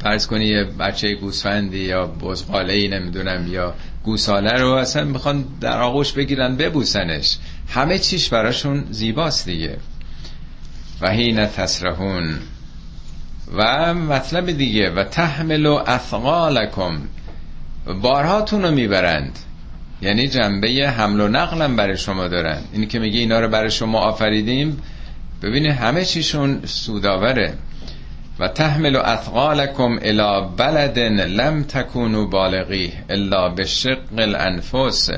[0.00, 5.80] فرض کنی یه بچه گوسفندی یا بزغاله ای نمی‌دونم یا گوساله رو اصلا می‌خوان در
[5.80, 7.38] آغوش بگیرن ببوسنش.
[7.68, 9.76] همه چیش براشون زیباست دیگه.
[11.00, 12.38] و هین تسرحون.
[13.56, 16.98] و مطلب دیگه و تحمل و اثقالکم
[18.02, 19.38] بارهاتون رو می‌برند.
[20.02, 22.58] یعنی جنبه حمل و نقلم برای شما دارن.
[22.72, 24.82] اینی که میگه اینا رو برای شما آفریدیم.
[25.42, 27.54] ببینید همه چیشون سوداوره.
[28.38, 35.10] و تحمل و اثقالکم الى بلد لم تکونو بالغی الا به شق الانفس.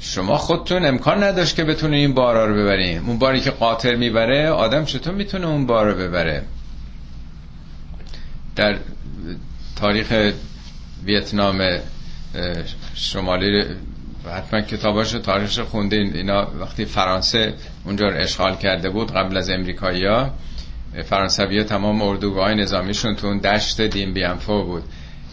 [0.00, 4.50] شما خودتون امکان نداشت که بتونه این بارا رو ببریم اون باری که قاطر می‌بره
[4.50, 6.42] آدم چطور می‌تونه اون بار رو ببره؟
[8.60, 8.78] در
[9.76, 10.32] تاریخ
[11.04, 11.78] ویتنام
[12.94, 13.64] شمالی
[14.36, 20.06] حتما کتاباش تاریخش خوندین اینا وقتی فرانسه اونجا رو اشغال کرده بود قبل از امریکایی
[20.06, 20.30] ها
[21.04, 24.82] فرانسوی تمام اردوگاه نظامیشون تو اون دشت دین بیانفو بود.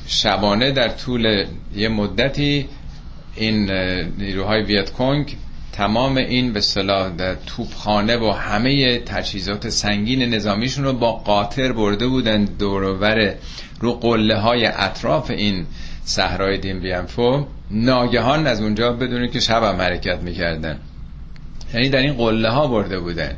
[0.07, 2.67] شبانه در طول یه مدتی
[3.35, 3.71] این
[4.17, 5.37] نیروهای ویت کنگ
[5.77, 12.07] تمام این به صلاح در توپخانه و همه تجهیزات سنگین نظامیشون رو با قاطر برده
[12.07, 13.33] بودن دورور
[13.79, 15.65] رو قله های اطراف این
[16.03, 17.45] صحرای دین بیانفو.
[17.71, 20.79] ناگهان از اونجا بدونید که شب هم حرکت می‌کردن.
[21.73, 23.33] یعنی در این قله ها برده بودن.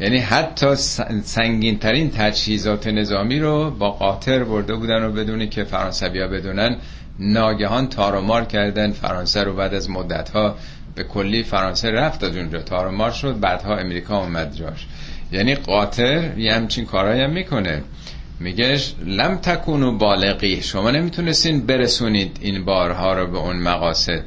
[0.00, 0.74] یعنی حتی
[1.22, 6.76] سنگین ترین تجهیزات نظامی رو با قاطر برده بودن و بدونی که فرانسوی ها بدونن.
[7.18, 10.56] ناگهان تارمار کردن فرانسه رو بعد از مدت ها
[10.96, 12.58] به کلی فرانسه رفت از اونجا.
[12.58, 14.86] تارمار شد بعدها امریکا اومد جاش.
[15.32, 17.82] یعنی قاطر یه همچین کارهایی هم می‌کنه.
[18.40, 20.62] میگه لم تکونو بالغی.
[20.62, 24.22] شما نمی‌تونستین برسونید این بارها رو به اون مقاصد.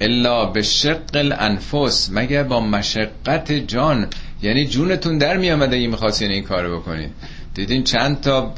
[0.00, 4.06] الا به شق الانفس مگه با مشقت جان.
[4.42, 7.10] یعنی جونتون در میامده اگه می‌خواستین این کارو بکنید.
[7.54, 8.54] دیدین چند تا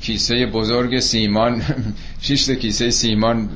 [0.00, 1.62] کیسه بزرگ سیمان
[2.22, 3.48] شش کیسه سیمان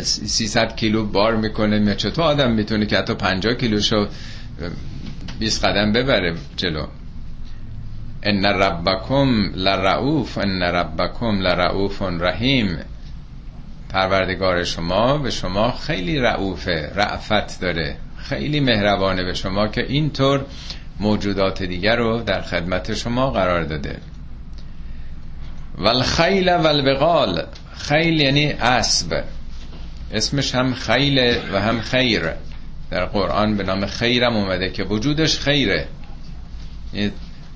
[0.00, 4.08] 300 کیلو بار می‌کنه چطور آدم می‌تونه که حتی 50 کیلوشو
[5.38, 6.86] 20 قدم ببره جلو؟
[8.22, 12.78] ان ربکم لرعوف ان ربکم لرعوف رحیم.
[13.88, 17.96] پروردگار شما به شما خیلی رعوفه رعفت داره.
[18.16, 20.44] خیلی مهربانه به شما که اینطور
[21.00, 23.96] موجودات دیگر رو در خدمت شما قرار داده.
[25.78, 27.42] والخیل والبقال
[27.76, 29.24] خیل یعنی اسب.
[30.12, 32.22] اسمش هم خیل و هم خیر.
[32.90, 35.88] در قرآن به نام خیرم اومده که وجودش خیره.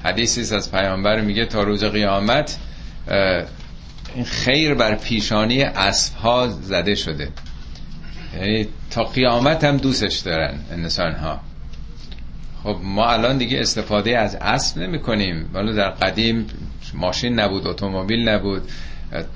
[0.04, 2.58] حدیثی از پیامبر میگه تا روز قیامت
[4.14, 7.28] این خیر بر پیشانی اسب ها زده شده.
[8.36, 11.40] یعنی تا قیامت هم دوستش دارن انسان ها
[12.62, 16.46] خب ما الان دیگه استفاده از اسب نمی کنیم ولی در قدیم
[16.94, 18.62] ماشین نبود اتومبیل نبود.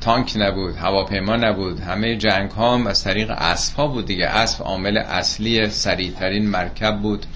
[0.00, 4.26] تانک نبود هواپیما نبود همه جنگ ها هم از طریق اسب ها بود دیگه.
[4.26, 7.26] اسب عامل اصلی سریعترین مرکب بود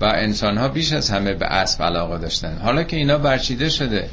[0.00, 2.58] و انسان ها بیش از همه به اسب علاقه داشتن.
[2.58, 4.08] حالا که اینا برچیده شده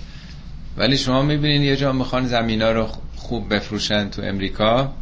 [0.77, 4.93] ولی شما می‌بینید یه جا می‌خوان زمین ها رو خوب بفروشن تو امریکا.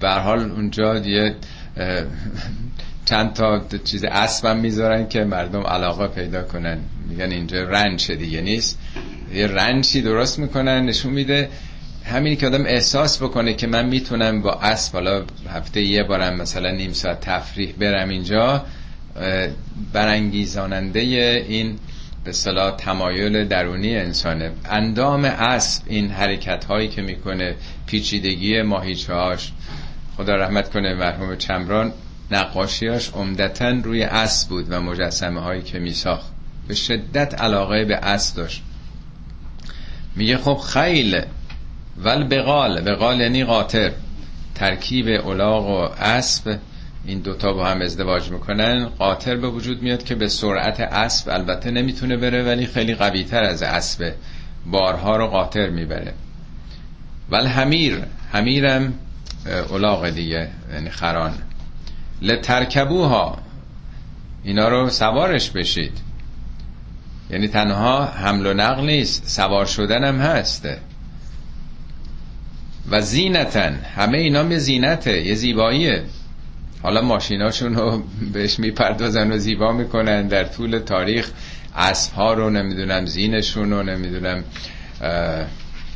[0.00, 1.34] به حال اونجا یه
[3.04, 6.78] چند تا چیز اسبم می‌ذارن که مردم علاقه پیدا کنن.
[7.08, 8.78] میگن اینجا رنچ دیگه نیست.
[9.34, 11.48] یه رنچی درست می‌کنن نشون میده
[12.04, 16.70] همینی که آدم احساس بکنه که من می‌تونم با اسب حالا هفته یه بارم مثلا
[16.70, 18.64] نیم ساعت تفریح برم اینجا
[19.92, 21.00] برانگیزاننده
[21.48, 21.78] این
[22.24, 24.52] به صلاح تمایل درونی انسانه.
[24.64, 27.54] اندام اسب این حرکت هایی که می‌کنه
[27.86, 29.36] پیچیدگی ماهیچه
[30.16, 31.92] خدا رحمت کنه مرحوم چمران
[32.30, 36.32] نقاشیاش عمدتا روی اسب بود و مجسمه هایی که میساخت.
[36.68, 38.62] به شدت علاقه به اسب داشت.
[40.16, 41.22] میگه خب خیل.
[41.98, 43.92] ول بقال بقال یعنی قاطر.
[44.54, 46.58] ترکیب الاغ و اسب.
[47.04, 48.84] این دوتا با هم ازدواج می‌کنن.
[48.84, 53.42] قاطر به وجود میاد که به سرعت اسب البته نمی‌تونه بره ولی خیلی قوی تر
[53.42, 54.12] از اسب
[54.66, 56.14] بارها رو قاطر می‌بره.
[57.30, 58.02] ول همیر
[58.32, 58.94] همیرم
[59.72, 61.34] الاغ دیگه یعنی خران.
[62.22, 63.38] لترکبوها
[64.44, 66.07] اینا رو سوارش بشید.
[67.30, 70.78] یعنی تنها حمل و نقل نیست سوار شدن هم هسته
[72.90, 76.02] و زینتن همه اینا به زینته یه زیباییه.
[76.82, 78.02] حالا ماشیناشون رو
[78.32, 81.30] بهش می‌پردازن و زیبا می‌کنن در طول تاریخ.
[81.76, 84.44] اسب ها رو نمی‌دونم زینشون رو نمی‌دونم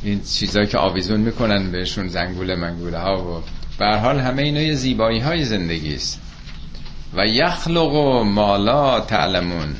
[0.03, 3.43] این چیزایی که آویزون می‌کنن بهشون زنگوله منگوله ها و
[3.79, 6.21] به حال همه اینا یه زیبایی های زندگی است.
[7.13, 9.75] و یخلق مالا تعلمون.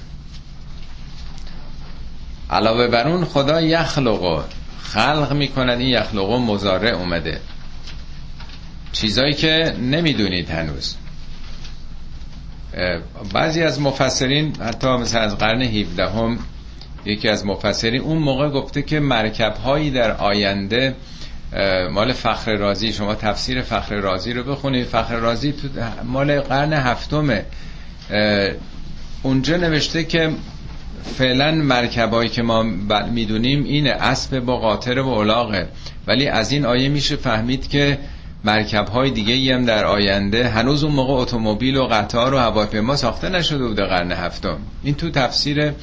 [2.54, 4.46] علاوه بر اون خدا یخلق
[4.84, 7.40] خلق می‌کنن این یخلق مزارع اومده.
[8.92, 10.96] چیزایی که نمی‌دونید هنوز.
[13.34, 16.40] بعضی از مفسرین حتی مثل از قرن 17 هم
[17.06, 20.96] یکی از مفسرین اون موقع گفته که مرکب هایی در آینده
[21.92, 24.86] مال فخر رازی شما تفسیر فخر رازی رو بخونید.
[24.86, 25.68] فخر رازی تو
[26.04, 27.46] مال قرن هفتمه.
[29.24, 30.32] اونجا نوشته که
[31.18, 32.64] فعلا مرکبایی که ما
[33.14, 35.68] می‌دونیم اینه اسب با قاطر و اولاغه
[36.08, 37.98] ولی از این آیه میشه فهمید که
[38.44, 43.30] مرکب های دیگه هم در آینده هنوز اون موقع اتومبیل و قطار و هواپیما ساخته
[43.30, 44.58] نشده بوده قرن هفتم.
[44.84, 45.74] این تو تفسیر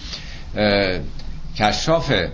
[1.57, 2.33] کشافه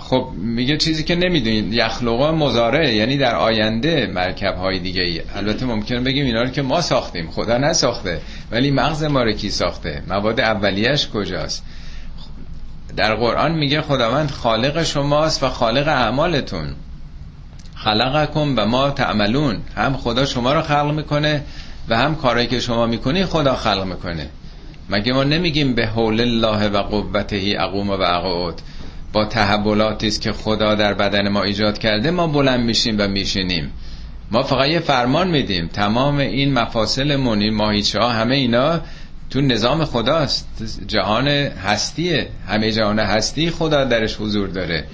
[0.00, 5.66] خب میگه چیزی که نمی‌دونید یخلقا مزاره یعنی در آینده مرکب های دیگه ای البته
[5.66, 8.20] ممکنه بگیم اینا رو که ما ساختیم خدا نساخته.
[8.52, 11.64] ولی مغز ما رو کی ساخته؟ مواد اولیش کجاست؟
[12.96, 16.74] در قرآن میگه خداوند خالق شماست و خالق اعمالتون.
[17.74, 19.56] خلقکم و ما تعملون.
[19.76, 21.42] هم خدا شما رو خلق می‌کنه
[21.88, 24.28] و هم کارایی که شما می‌کنی خدا خلق می‌کنه.
[24.90, 28.60] مگه ما نمیگیم به حول الله و قوته اقوم و اقعود
[29.12, 33.72] با تحولاتی است که خدا در بدن ما ایجاد کرده ما بلند میشیم و میشینیم.
[34.30, 35.66] ما فقط یه فرمان میدیم.
[35.66, 38.80] تمام این مفاصل منی ماهیچه ها همه اینا
[39.30, 40.48] تو نظام خداست.
[40.86, 42.28] جهان هستیه.
[42.48, 44.84] همه جهان هستی خدا درش حضور داره.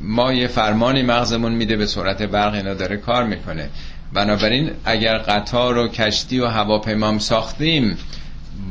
[0.00, 3.68] ما یه فرمانی مغزمون میده به صورت برق اینا داره کار می‌کنه.
[4.12, 7.98] بنابراین اگر قطار و کشتی و هواپیمام ساختیم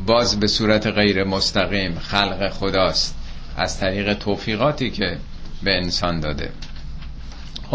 [0.05, 3.15] باز به صورت غیر مستقیم خلق خداست.
[3.57, 5.17] از طریق توفیقاتی که
[5.63, 6.49] به انسان داده.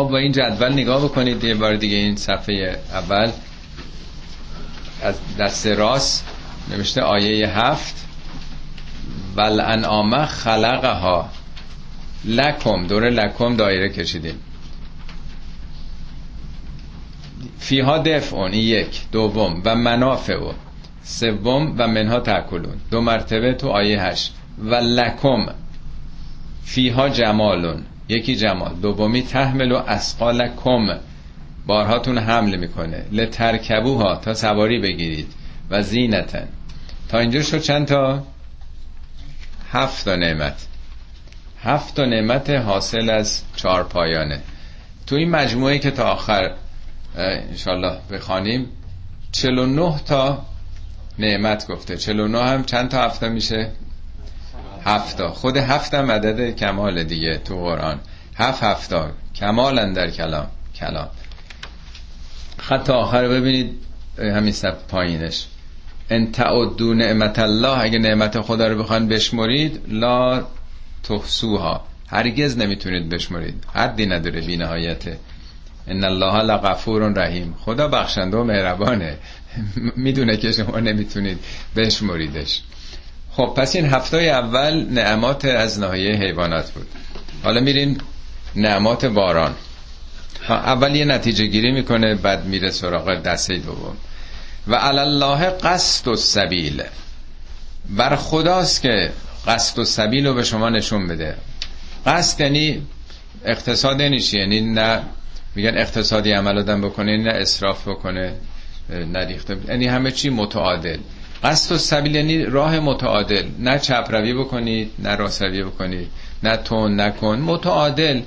[0.01, 3.31] خب با این جدول نگاه بکنید یه بار دیگه این صفحه اول.
[5.03, 6.27] از دست راست
[6.71, 8.07] نوشته آیه هفت.
[9.37, 11.29] ولانعام خلقها
[12.25, 14.35] لکم دور لکم دایره کشیدیم.
[17.59, 19.01] فیها دفعون یک.
[19.13, 19.63] دوم.
[19.65, 20.53] و منافع و
[21.03, 21.75] سوم.
[21.79, 24.35] و منها تاکلون دو مرتبه تو آیه هشت.
[24.59, 25.47] و لکم.
[26.65, 27.85] فیها جمالون.
[28.11, 30.99] یکی جمال دومی تحمل و اسقال کم
[31.67, 33.05] بارهاتون حمل می‌کنه.
[33.13, 35.33] لترکبوها تا سواری بگیرید.
[35.71, 36.49] و زینتن.
[37.09, 38.23] تا اینجا شد چند تا؟
[39.73, 40.67] هفت تا نعمت.
[41.63, 44.41] هفت تا نعمت حاصل از چهار پایانه.
[45.07, 46.55] تو این مجموعه که تا آخر
[47.17, 48.67] انشالله بخوانیم
[49.33, 50.47] 49 تا
[51.19, 51.97] نعمت گفته.
[51.97, 53.71] 49 هم چند تا هفته میشه؟
[54.85, 55.31] هفتا.
[55.31, 58.01] خود هفتم عدد کمال دیگه تو قرآن.
[58.37, 59.11] هفت هفتا.
[59.35, 60.47] کمالن در کلام.
[60.75, 61.09] کلام.
[62.59, 63.73] خط آخر ببینید.
[64.19, 65.47] همین سب پایینش.
[66.11, 67.81] ان تعدو نعمت الله.
[67.81, 70.47] اگه نعمت خدا رو بخوان بشمرید لا
[71.03, 73.65] تحسوها هرگز نمی‌تونید بشمرید.
[73.75, 74.57] حدی نداره بی
[75.89, 77.55] ان الله لغفور رحیم.
[77.59, 79.17] خدا بخشنده و مهربانه.
[79.97, 81.39] می‌دونه که شما نمی‌تونید
[81.77, 82.63] بشمریدش.
[83.33, 86.87] خب پس این هفته اول نعمات از ناحیه حیوانات بود.
[87.45, 87.99] حالا میریم
[88.57, 89.55] نعمات باران.
[90.49, 93.97] اول یه نتیجه گیری می‌کنه بعد میره سراغ دسته دوم.
[94.67, 96.83] و الله قصد و سبیل.
[97.89, 99.13] بر خداست که
[99.47, 101.35] قصد و سبیل رو به شما نشون بده.
[102.07, 102.83] قصد یعنی
[103.45, 105.03] اقتصاد یعنی یعنی نه
[105.55, 108.35] میگن اقتصادی عمل آدم بکنه نه اصراف بکنه
[108.89, 109.57] نه ریخته.
[109.69, 110.99] یعنی همه چی متعادل.
[111.45, 113.49] قصد و سبیل یعنی راه متعادل.
[113.59, 116.09] نه چپ روی بکنید نه راست روی بکنید.
[116.43, 118.21] نه تون نکن متعادل.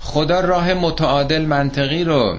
[0.00, 2.38] خدا راه متعادل منطقی رو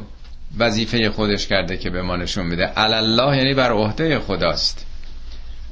[0.57, 4.85] وظیفه خودش کرده که به ما نشون میده الله یعنی بر عهده خداست.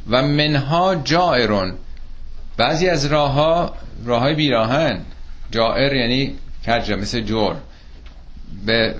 [0.09, 1.73] و منها جائرون.
[2.57, 3.73] بعضی از راه ها
[4.05, 5.01] راه های بیراهن.
[5.51, 6.35] جائر یعنی
[6.67, 7.55] کجه مثل جور.
[8.65, 8.95] به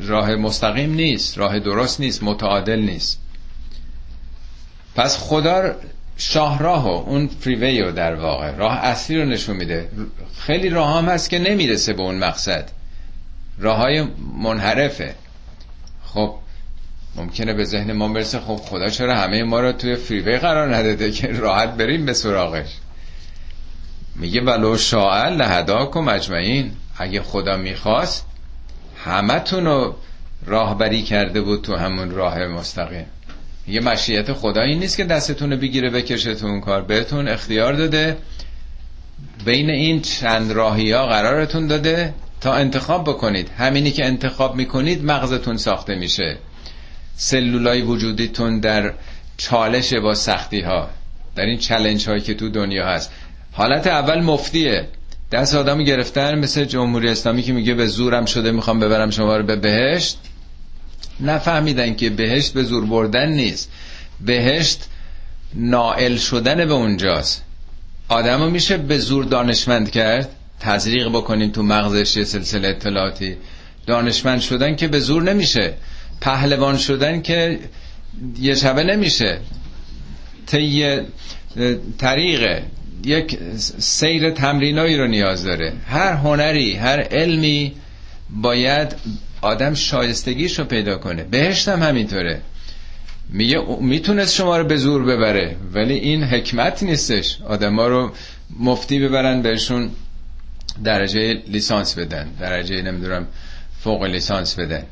[0.00, 3.21] راه مستقیم نیست راه درست نیست متعادل نیست.
[4.96, 5.74] پس خدا
[6.16, 9.88] شاهراه اون فریوی رو در واقع راه اصلی رو نشون میده.
[10.38, 12.70] خیلی راه هم هست که نمی‌رسه به اون مقصد.
[13.58, 14.06] راه های
[14.42, 15.14] منحرفه.
[16.04, 16.34] خب
[17.16, 21.10] ممکنه به ذهن ما برسه خب خدا چرا همه ما رو توی فریوی قرار نداده
[21.10, 22.68] که راحت بریم به سراغش؟
[24.16, 26.72] میگه ولو شاء لهداکم اجمعین.
[26.98, 28.26] اگه خدا می‌خواست
[29.04, 29.94] همتون رو
[30.46, 33.06] راهبری کرده بود تو همون راه مستقیم.
[33.68, 36.34] یه مشیت خدا این نیست که دستتون رو بگیره بکشه
[36.64, 36.82] کار.
[36.82, 38.16] بهتون اختیار داده.
[39.44, 43.48] بین این چند راهی ها قرارتون داده تا انتخاب بکنید.
[43.58, 46.38] همینی که انتخاب می‌کنید مغزتون ساخته میشه.
[47.16, 48.92] سلولای وجودیتون در
[49.36, 50.90] چالش با سختی ها
[51.36, 53.12] در این چلنج هایی که تو دنیا هست.
[53.52, 54.88] حالت اول مفتیه.
[55.32, 59.42] دست آدم گرفتن مثل جمهوری اسلامی که میگه به زورم شده می‌خوام ببرم شما رو
[59.42, 60.18] به بهشت.
[61.20, 63.70] نفهمیدن که بهشت به زور بردن نیست.
[64.20, 64.84] بهشت
[65.54, 67.44] نائل شدن به اونجاست.
[68.08, 70.28] آدمو میشه به زور دانشمند کرد؟
[70.60, 73.36] تزریق بکنیم تو مغزش یه سلسله اطلاعاتی.
[73.86, 75.74] دانشمند شدن که به زور نمیشه.
[76.20, 77.58] پهلوان شدن که
[78.40, 79.38] یه شبه نمیشه.
[80.46, 81.00] طی
[81.98, 82.62] طریقه.
[83.04, 83.38] یک
[83.78, 85.72] سیر تمرینایی رو نیاز داره.
[85.86, 87.72] هر هنری هر علمی
[88.30, 88.94] باید
[89.42, 91.24] آدم شایستگیش رو پیدا کنه.
[91.24, 92.40] بهشت هم همینطوره.
[93.28, 97.38] میگه می‌تونست شما رو به زور ببره ولی این حکمت نیستش.
[97.42, 98.12] آدم رو
[98.60, 99.90] مفتی ببرن بهشون
[100.84, 102.30] درجه لیسانس بدن.
[102.40, 103.26] درجه نمی‌دونم
[103.80, 104.82] فوق لیسانس بدن.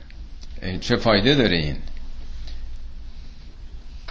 [0.80, 1.76] چه فایده داره این؟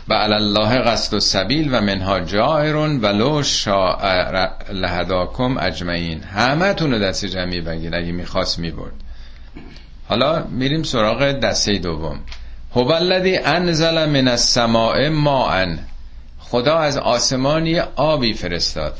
[0.08, 6.24] و الله قصد و سبیل و منها جائرون ولو شاء لهداکم اجمعین.
[6.24, 8.94] همه تونو دست جمعی بگیر اگه می‌خواست می‌برد.
[10.10, 12.20] حالا میریم سراغ دسته دوم.
[12.76, 12.92] هو
[13.46, 15.76] انزل من السماء ماء.
[16.40, 18.98] خدا از آسمانی آبی فرستاد.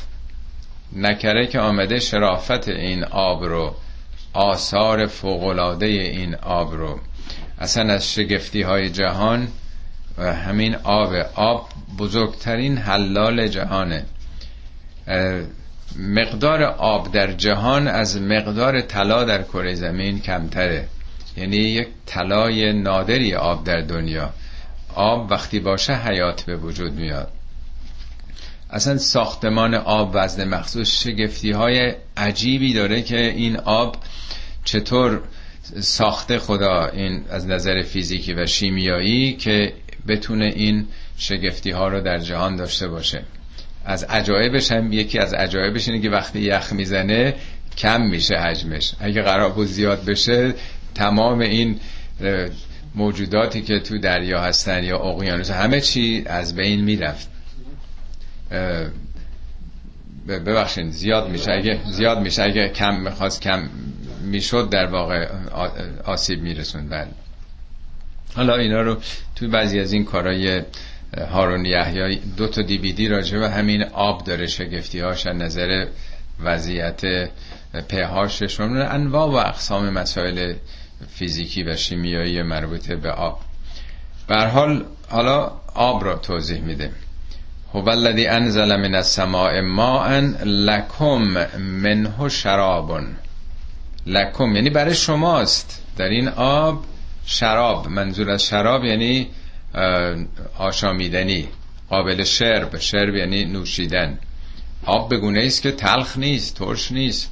[0.96, 3.76] نکره که آمده شرافت این آب رو
[4.34, 7.00] آثار فوقلاده این آب رو.
[7.60, 9.48] اصلا از شگفتی های جهان
[10.18, 14.06] و همین آب آب بزرگترین حلال جهانه.
[16.00, 20.88] مقدار آب در جهان از مقدار طلا در کره زمین کمتره.
[21.40, 24.30] یعنی یک طلای نادری آب در دنیا.
[24.96, 27.32] آب وقتی باشه حیات به وجود میاد.
[28.70, 33.96] اصلا ساختمان آب وزن مخصوص شگفتی های عجیبی داره که این آب
[34.64, 35.22] چطور
[35.80, 39.74] ساخته خدا این از نظر فیزیکی و شیمیایی که
[40.08, 40.86] بتونه این
[41.18, 43.24] شگفتی ها رو در جهان داشته باشه.
[43.86, 47.36] از عجایبش هم یکی از عجایبش اینه که وقتی یخ می‌زنه
[47.78, 48.94] کم میشه حجمش.
[49.00, 50.54] اگه قرار بود زیاد بشه
[51.00, 51.80] تمام این
[52.96, 57.30] موجوداتی که تو دریا هستن یا اقیانوس همه چی از بین می‌رفت.
[60.28, 61.52] ببخشید زیاد میشه.
[61.52, 63.70] اگه زیاد میشه اگه کم می‌خواست کم
[64.22, 65.28] می‌شد در واقع
[66.06, 67.08] آسیب میرسون بله.
[68.36, 68.98] حالا اینا رو
[69.36, 70.62] توی بعضی از این کارهای
[71.32, 75.86] هارون یحیی دو تا دیویدی راجع به همین آب داره شگفتی هاش از نظر
[76.40, 77.02] وضعیت
[77.90, 80.54] پهاششون انواع و اقسام مسائل
[81.08, 83.40] فیزیکی و شیمیایی مربوط به آب.
[84.30, 86.92] حال حالا آب را توضیح میده
[87.74, 93.00] هو الذی انزل من السماء ماء لکم منه شراب
[94.06, 95.84] لکم یعنی برای شماست.
[95.98, 96.86] در این آب
[97.26, 99.28] شراب منظور از شراب یعنی
[100.58, 101.48] آشامیدنی
[101.90, 102.80] قابل شرب.
[102.80, 104.18] شرب یعنی نوشیدن.
[104.86, 107.32] آب بگونه است که تلخ نیست ترش نیست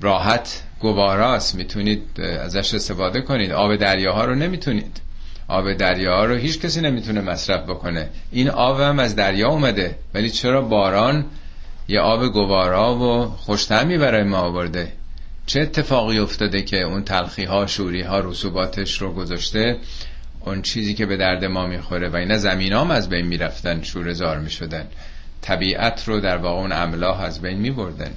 [0.00, 3.52] راحت گواراست می‌تونید ازش استفاده کنید.
[3.52, 5.00] آب دریاها رو نمی‌تونید.
[5.48, 8.08] آب دریا رو هیچ کسی نمی‌تونه مصرف بکنه.
[8.32, 11.24] این آب هم از دریا اومده ولی چرا باران
[11.88, 14.92] یه آب گوارا و خوشتمی برای ما آورده؟
[15.46, 19.76] چه اتفاقی افتاده که اون تلخی ها شوری ها رسوباتش رو گذاشته؟
[20.40, 22.08] اون چیزی که به درد ما می‌خوره.
[22.08, 24.86] و اینا زمین هم از بین می‌رفتن شور زار می‌شدن.
[25.42, 28.10] طبیعت رو در واقع اون املاح از بین میبردن.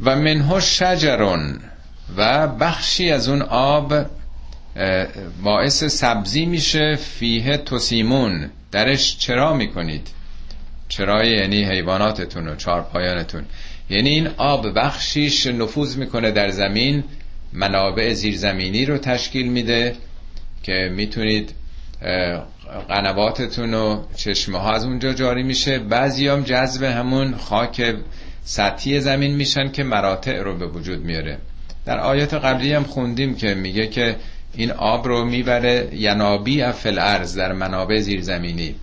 [0.00, 1.60] و منها شجرون
[2.16, 3.94] و بخشی از اون آب
[5.42, 8.50] باعث سبزی میشه فیه توسیمون.
[8.72, 10.08] درش چرا می‌کنید؟
[10.88, 13.44] چرای یعنی حیواناتتون و چارپایانتون.
[13.90, 17.04] یعنی این آب بخشیش نفوذ می‌کنه در زمین
[17.52, 19.96] منابع زیرزمینی رو تشکیل میده
[20.62, 21.54] که می‌تونید
[22.88, 25.78] قنواتتون و چشمه ها از اونجا جاری میشه.
[25.78, 27.94] بعضی هم جذب همون خاک
[28.48, 31.38] سطحی زمین میشن که مراتع رو به وجود میاره.
[31.84, 34.16] در آیات قبلی هم خوندیم که میگه که
[34.54, 38.74] این آب رو می‌بره ینابی فل ارز در منابع زیرزمینی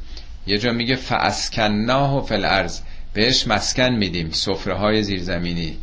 [0.47, 2.81] یه جا میگه فاسکناه فل ارز
[3.13, 5.77] بهش مسکن میدیم سفره های زیرزمینی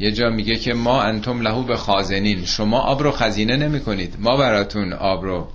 [0.00, 4.14] یه جا میگه که ما انتم لهو به خازنین شما آب رو خزینه نمی کنید
[4.18, 5.48] ما براتون آب رو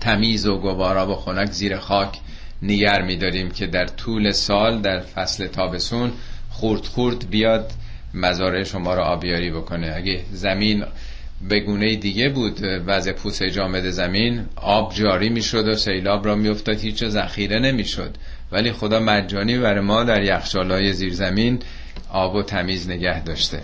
[0.00, 2.18] تمیز و گوارا و خنک زیر خاک
[2.62, 6.12] نیگر میداریم که در طول سال در فصل تابسون
[6.52, 7.72] خورد خورد بیاد
[8.14, 9.92] مزارع شما رو آبیاری بکنه.
[9.96, 10.84] اگه زمین
[11.48, 16.80] به گونه دیگه بود وضع پوسه جامد زمین آب جاری می‌شد و سیلاب را میافتاد
[16.80, 18.16] هیچ ذخیره نمی‌شد.
[18.52, 20.22] ولی خدا مجانی برای ما در
[20.92, 21.58] زیر زمین
[22.10, 23.60] آب و تمیز نگه داشته.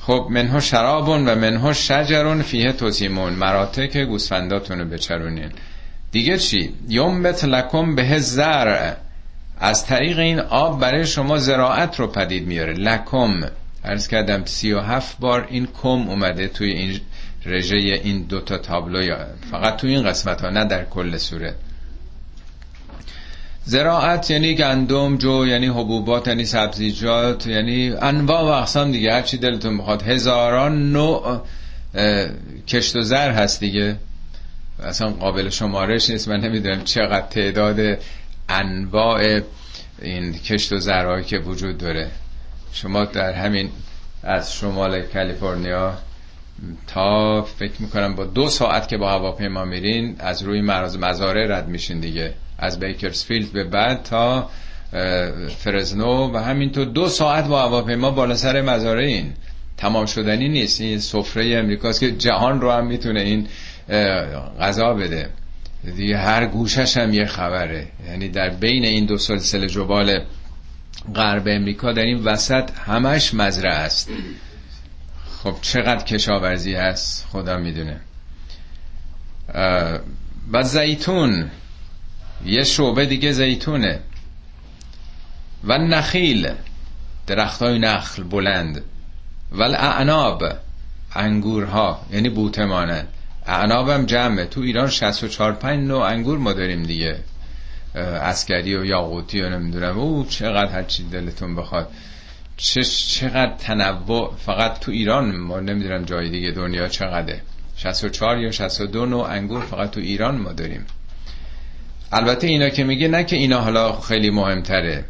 [0.00, 3.32] خب منها شرابون و منها شجرون فیه توسیمون.
[3.32, 5.50] مراته که گوسفنداتونو بچرونین.
[6.12, 8.96] دیگه چی؟ یوم لکم به زرع
[9.60, 12.72] از طریق این آب برای شما زراعت رو پدید میاره.
[12.72, 13.40] لکم.
[13.84, 17.00] ارز کردم سی و هفت بار این کم اومده توی این
[17.46, 19.16] رژه این دوتا تابلو
[19.50, 21.54] فقط توی این قسمت ها نه در کل سوره.
[23.64, 29.12] زراعت یعنی گندم جو یعنی حبوبات یعنی سبزیجات یعنی انواع و اقسام دیگه.
[29.12, 30.02] هر چی دلتون بخواد.
[30.02, 31.40] هزاران نوع
[32.68, 33.96] کشت و زر هست دیگه.
[34.82, 36.28] اصلا قابل شمارش نیست.
[36.28, 37.98] من نمی‌دونم چقدر تعداد
[38.48, 39.40] انواع
[40.02, 42.10] این کشت و زرهایی که وجود داره.
[42.72, 43.70] شما در همین
[44.22, 45.94] از شمال کالیفرنیا
[46.86, 51.68] تا فکر می‌کنم با دو ساعت که با هواپیما میرین از روی مراز مزاره رد
[51.68, 52.34] میشین دیگه.
[52.58, 54.50] از بیکرسفیلد به بعد تا
[55.58, 59.32] فرزنو و همینطور دو ساعت با هواپیما بالا سر مزاره این
[59.76, 60.80] تمام شدنی نیست.
[60.80, 63.48] این سفره امریکاست که جهان رو هم می‌تونه این
[64.60, 65.30] غذا بده.
[65.94, 67.88] دیگه هر گوشش هم یه خبره.
[68.06, 70.24] یعنی در بین این دو سلسله جبال
[71.14, 74.10] غرب امریکا در این وسط همش مزرعه است.
[75.42, 78.00] خب چقدر کشاورزی هست؟ خدا می‌دونه
[80.52, 81.50] و زیتون.
[82.44, 84.00] یه شعبه دیگه زیتونه.
[85.64, 86.52] و نخیل.
[87.26, 88.82] درخت های نخل بلند.
[89.52, 90.44] و اعناب
[91.14, 92.06] انگورها.
[92.12, 93.08] یعنی بوته مانند.
[93.46, 94.44] اعنابم جمعه.
[94.44, 97.16] تو ایران 64 5 نوع انگور ما داریم دیگه.
[97.94, 99.98] اسکری و یاقوتی و نمی‌دونم.
[99.98, 101.90] او چقدر هرچی دلتون بخواد.
[102.56, 104.34] چه چقدر تنوع.
[104.46, 107.40] فقط تو ایران ما نمی‌دونم جای دیگه دنیا چقدره.
[107.76, 110.86] 64 یا 62 نوع انگور فقط تو ایران ما داریم.
[112.12, 115.04] البته اینا که میگه نه که اینا حالا خیلی مهمتره.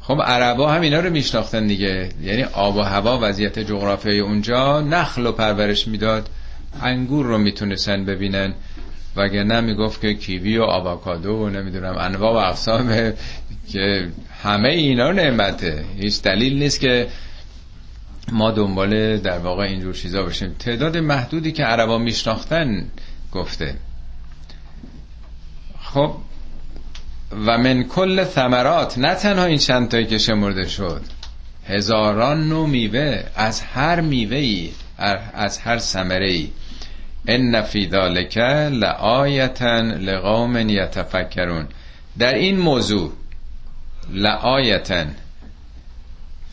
[0.00, 2.08] خب عربا هم اینا رو میشناختن دیگه.
[2.22, 6.28] یعنی آب و هوا وضعیت جغرافیایی اونجا نخل و پرورش می‌داد.
[6.82, 8.54] انگور رو می‌تونستن ببینن
[9.16, 13.12] وگرنه می‌گفت که کیوی و آواکادو و نمی‌دونم انواع و اقسام
[13.72, 14.08] که
[14.42, 15.84] همه اینا نعمته.
[15.96, 17.08] هیچ دلیل نیست که
[18.32, 20.54] ما دنبال در واقع اینجور چیزا باشیم.
[20.58, 22.86] تعداد محدودی که عربا میشناختن
[23.32, 23.74] گفته.
[25.80, 26.14] خب
[27.46, 31.02] و من کل ثمرات نه تنها این چند تایی که شمرده شد
[31.66, 34.68] هزاران نوع میوه از هر میوه
[35.34, 36.48] از هر ثمره ای
[37.28, 38.38] ان فی ذالک
[38.72, 41.66] لآیتا لقوم یتفکرون
[42.18, 43.12] در این موضوع
[44.10, 45.04] لآیتا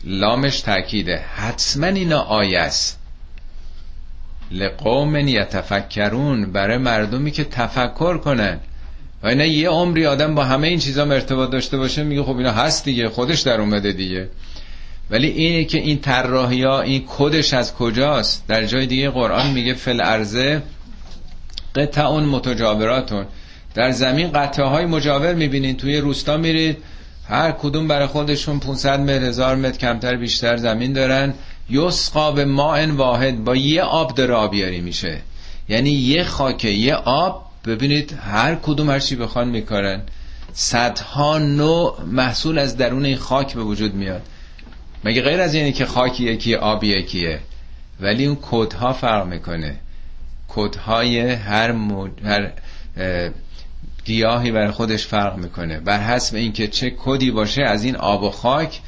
[0.04, 2.98] لامش تاکیده حتما اینا آیه است.
[4.50, 8.60] لقوم یتفکرون برای مردمی که تفکر کنن.
[9.22, 12.52] و اینا یه عمری آدم با همه این چیزا ارتباط داشته باشه میگه خب اینا
[12.52, 14.28] هست دیگه خودش در اومده دیگه.
[15.10, 19.74] ولی اینه که این طراحی ها این کدش از کجاست؟ در جای دیگه قرآن میگه
[19.74, 20.62] فل ارزه
[21.74, 23.26] قطعون متجاوراتون.
[23.74, 26.76] در زمین قطعه های مجاور می‌بینین توی روستا میرید
[27.28, 31.34] هر کدوم برای خودشون 500 متر هزار متر کمتر بیشتر زمین دارن.
[31.70, 35.18] یسقا به ماء واحد با یه آب داره آبیاری میشه.
[35.68, 40.02] یعنی یه خاکه یه آب ببینید هر کدوم هر چی بخوان میکارن.
[40.52, 44.22] صدها نوع محصول از درون این خاک به وجود میاد.
[45.04, 47.40] مگه غیر از اینه که خاکی یکی آب یکیه؟
[48.00, 49.76] ولی اون کودها فرق می‌کنه.
[50.48, 52.10] کودهای هر, مج...
[52.24, 52.52] هر
[54.04, 55.80] گیاهی برای خودش فرق می‌کنه.
[55.80, 58.80] بر حسب اینکه چه کدی باشه از این آب و خاک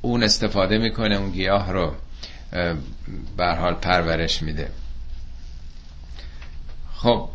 [0.00, 1.94] اون استفاده می‌کنه اون گیاه رو
[3.36, 4.70] بر حال پرورش میده.
[6.94, 7.28] خب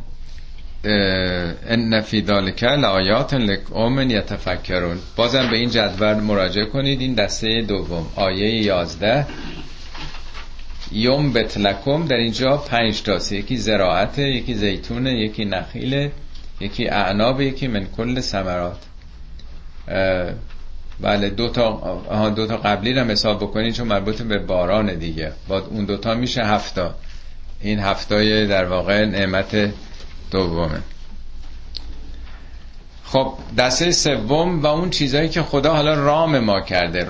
[0.84, 4.98] ان فی ذلک لآیات لقوم یتفکرون.
[5.16, 7.02] بازم به این جدول مراجعه کنید.
[7.02, 9.26] این دسته دوم آیه 11
[10.92, 13.32] یوم بتلکم در اینجا پنج تاست.
[13.32, 16.10] یکی زراعت یکی زیتون یکی نخیل
[16.60, 18.78] یکی اعناب یکی من کل سمرات
[21.02, 25.32] بله دو تا دو تا قبلی رو حساب بکنید چون مربوط به باران دیگه.
[25.48, 26.96] با اون دوتا میشه هفتا.
[27.62, 29.74] این هفتای در واقع نعمت
[30.32, 30.82] دومه.
[33.06, 37.08] خب دسته سوم و اون چیزهایی که خدا حالا رام ما کرده.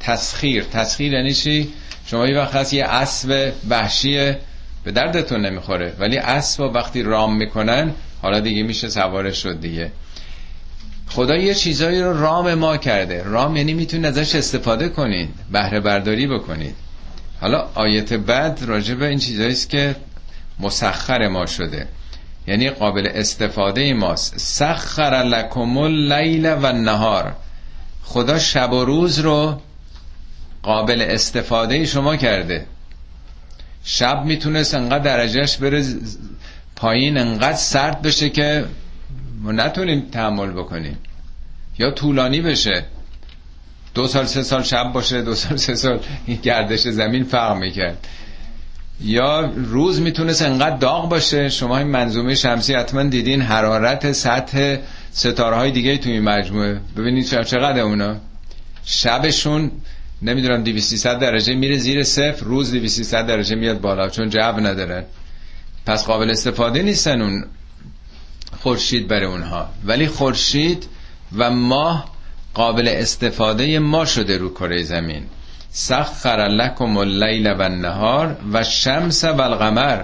[0.00, 0.64] تسخیر.
[0.64, 1.72] تسخیر یعنی چی؟
[2.06, 4.34] شما یه وقت هست یه اسب وحشی
[4.84, 7.92] به دردتون نمی‌خوره ولی اسب وقتی رام می‌کنن
[8.22, 9.92] حالا دیگه میشه سوارش شد دیگه.
[11.08, 13.22] خدا یه چیزایی رو رام ما کرده.
[13.22, 16.74] رام یعنی می‌تونید ازش استفاده کنید بهره برداری بکنید.
[17.40, 19.96] حالا آیت بعد راجع به این چیزایی است که
[20.60, 21.88] مسخر ما شده.
[22.46, 24.38] یعنی قابل استفاده ماست.
[24.38, 27.36] سخر لکم اللیل و النهار.
[28.02, 29.60] خدا شب و روز رو
[30.62, 32.66] قابل استفاده شما کرده.
[33.84, 35.84] شب می‌تونست انقدر درجهش بره
[36.76, 38.64] پایین انقدر سرد بشه که
[39.42, 40.98] ما نتونیم تحمل بکنیم.
[41.78, 42.84] یا طولانی بشه.
[43.94, 46.00] دو سال سه سال شب باشه دو سال سه سال
[46.42, 48.06] گردش زمین فرق می‌کرد.
[49.00, 54.76] یا روز می‌تونست انقدر داغ باشه؟ شما این منظومه شمسی حتما دیدین حرارت سطح
[55.12, 56.80] ستاره های دیگه توی مجموعه.
[56.96, 58.16] ببینید چقدر اونا.
[58.84, 59.70] شبشون
[60.22, 65.04] نمی‌دونم 2300 درجه میره زیر صفر روز 2300 درجه میاد بالا چون جو ندارن.
[65.86, 67.44] پس قابل استفاده نیستن اون
[68.60, 69.68] خورشید برای اونها.
[69.84, 70.86] ولی خورشید
[71.36, 72.16] و ماه
[72.54, 75.22] قابل استفاده ما شده رو کره زمین.
[75.78, 80.02] سخر لکم اللیل و النهار و شمس و القمر.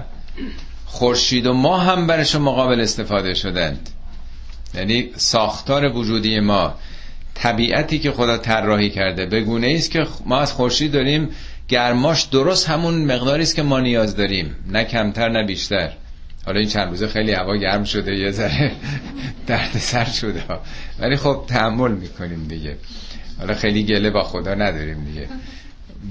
[0.87, 3.91] خورشید و ماه هم برای شما قابل استفاده شدند.
[4.75, 6.75] یعنی ساختار وجودی ما
[7.35, 11.29] طبیعتی که خدا طراحی کرده به گونه است که ما از خورشید داریم
[11.69, 15.93] گرماش درست همون مقداری است که ما نیاز داریم نه کمتر نه بیشتر.
[16.47, 18.73] حالا این چند روزه خیلی هوا گرم شده یه ذره
[19.47, 20.43] درد سر شده
[20.99, 22.77] ولی خب تحمل می‌کنیم دیگه.
[23.39, 25.29] حالا خیلی گله با خدا نداریم دیگه.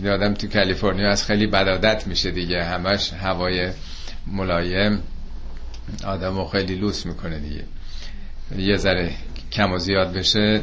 [0.02, 2.64] یادم تو کالیفرنیا از خیلی بدادت میشه دیگه.
[2.64, 3.72] همش هوای
[4.28, 5.04] ملایم.
[6.06, 7.64] آدم خیلی لوس می‌کنه دیگه.
[8.58, 9.12] یه ذره
[9.52, 10.62] کم و زیاد بشه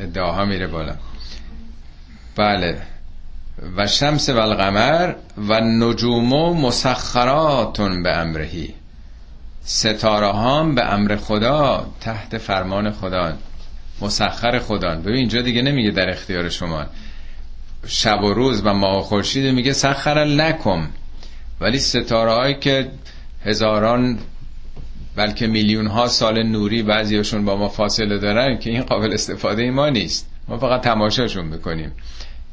[0.00, 0.94] ادعاها میره بالا.
[2.36, 2.82] بله.
[3.76, 8.74] و شمس و القمر و نجوم مسخراتون به امرهی.
[9.64, 13.32] ستاره هم به امر خدا تحت فرمان خدا
[14.00, 16.86] مسخر خدا ببین اینجا دیگه نمیگه در اختیار شما.
[17.86, 20.88] شب و روز و ماه و خورشید میگه سخر لکم
[21.60, 22.90] ولی ستاره هایی که
[23.44, 24.18] هزاران
[25.16, 29.88] بلکه میلیون ها سال نوری بعضیشون با ما فاصله دارن که این قابل استفاده ما
[29.88, 30.30] نیست.
[30.48, 31.92] ما فقط تماشاشون می‌کنیم.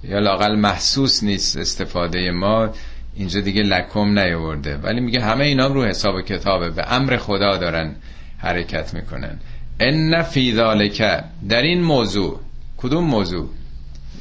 [0.04, 2.70] یا لاقل محسوس نیست استفاده ما.
[3.16, 6.70] اینجا دیگه لکم نیورده ولی میگه همه اینا رو حساب کتابه.
[6.70, 7.96] به امر خدا دارن
[8.38, 9.40] حرکت می‌کنن.
[9.80, 12.40] ان فی ذالک در این موضوع
[12.78, 13.50] کدوم موضوع؟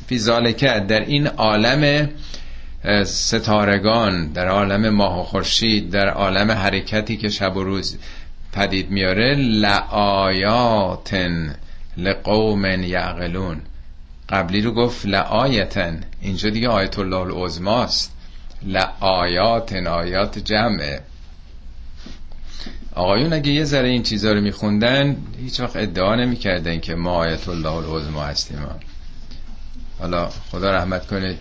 [0.07, 2.09] فی ذالک در این عالم
[3.05, 7.98] ستارگان در عالم ماه و خورشید در عالم حرکتی که شب و روز
[8.52, 10.74] پدید میاره لآیاتن
[11.96, 13.61] لقوم یعقلون.
[14.28, 18.12] قبلی رو گفت لآیتن اینجا دیگه آیت الله العظماست.
[18.62, 21.00] لآیاتن آیات جمعه.
[22.94, 27.48] آقایون اگه یه ذره این چیزها رو میخوندن هیچ وقت ادعا نمی‌کردن که ما آیت
[27.48, 28.59] الله العظما هستیم.
[29.99, 31.36] حالا خدا رحمت کنه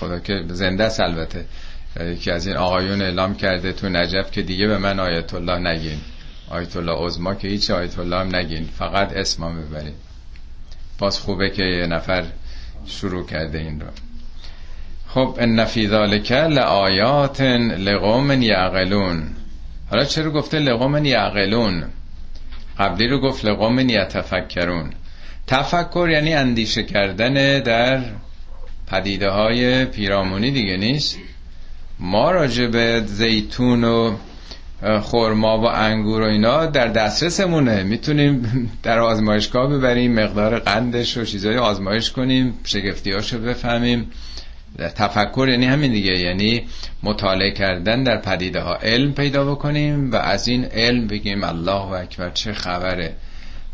[0.00, 1.44] خدا که زنده است البته.
[2.20, 5.98] که از این آقایون اعلام کرده تو نجف که دیگه به من آیت الله نگین.
[6.50, 8.64] آیت الله عظما که هیچ آیت الله هم نگین.
[8.64, 9.94] فقط اسمم ببرید
[10.98, 12.24] باز خوبه که یه نفر
[12.86, 13.86] شروع کرده این رو.
[15.08, 19.22] خب ان فی ذالک لآیات لقوم یعقلون.
[19.90, 21.84] حالا چرا گفته لقوم یعقلون؟
[22.78, 24.90] قبلی رو گفت لقوم یتفکرون.
[25.50, 28.00] تفکر یعنی اندیشه کردن در
[28.86, 31.18] پدیده های پیرامونی دیگه نیست.
[32.00, 34.16] ما راجع به زیتون و
[35.00, 37.82] خورما و انگور و اینا در دسترسمونه.
[37.82, 44.10] می‌تونیم در آزمایشگاه ببریم مقدار قندش و چیزای آزمایش کنیم شگفتیاشو بفهمیم.
[44.78, 46.62] تفکر یعنی همین دیگه یعنی
[47.02, 52.30] مطالعه کردن در پدیده ها علم پیدا بکنیم و از این علم بگیم الله اکبر
[52.30, 53.12] چه خبره.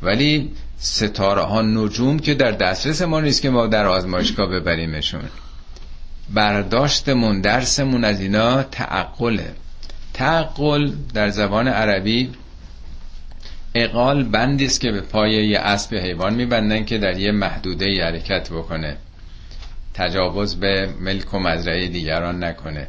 [0.02, 5.24] ولی ستاره ها نجوم که در دسترس ما نیست که ما در آزمایشگاه ببریمشون.
[6.34, 9.52] برداشتمون درسمون از اینا تعقله.
[10.14, 12.30] تعقل در زبان عربی
[13.74, 18.50] اقال بندی است که به پای یه اسب حیوان میبندن که در یه محدوده حرکت
[18.50, 18.96] بکنه.
[19.94, 22.88] تجاوز به ملک و مزرعه دیگران نکنه.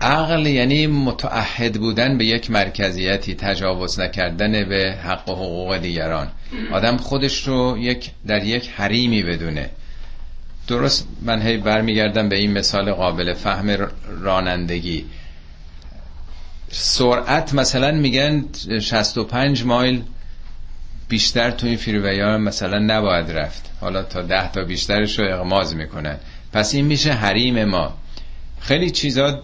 [0.00, 6.28] عقل یعنی متعهد بودن به یک مرکزیتی تجاوز نکردن به حق و حقوق دیگران.
[6.72, 9.70] آدم خودش رو یک در یک حریمی بدونه.
[10.68, 13.88] درست من هی برمیگردم به این مثال قابل فهم
[14.22, 15.04] رانندگی.
[16.70, 18.44] سرعت مثلا میگن
[18.80, 20.02] 65 مایل
[21.08, 23.70] بیشتر تو این ها مثلا نباید رفت.
[23.80, 26.16] حالا تا ده تا بیشترش رو اغماز می‌کنن.
[26.52, 27.94] پس این میشه حریم ما.
[28.60, 29.42] خیلی چیزا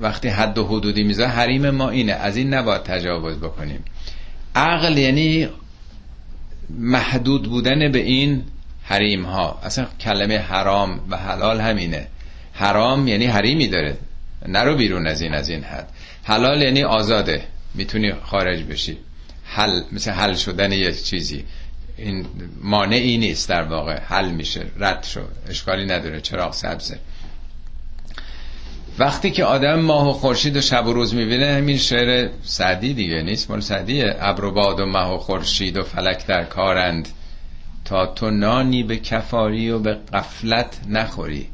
[0.00, 2.12] وقتی حد و حدودی میزه حریم ما اینه.
[2.12, 3.84] از این نباید تجاوز بکنیم.
[4.54, 5.48] عقل یعنی
[6.70, 8.44] محدود بودن به این
[8.82, 12.06] حریم ها اصلا کلمه حرام و حلال همینه.
[12.52, 13.96] حرام یعنی حریمی داره.
[14.48, 15.88] نرو بیرون از این از این حد.
[16.22, 17.44] حلال یعنی آزاده.
[17.74, 18.98] می‌تونی خارج بشی.
[19.44, 21.44] حل مثل حل شدن یک چیزی.
[21.96, 22.26] این
[22.62, 24.00] مانعی نیست در واقع.
[24.00, 24.66] حل میشه.
[24.78, 26.20] رد شد اشکالی نداره.
[26.20, 26.98] چراغ سبزه.
[29.00, 33.22] وقتی که آدم ماه و خورشید و شب و روز می‌بینه همین شعر سعدی دیگه
[33.22, 34.16] نیست مال سعدیه.
[34.20, 37.08] ابر و باد و ماه و خورشید و فلک در کارند.
[37.84, 41.48] تا تو نانی به کفاری و به قفلت نخوری.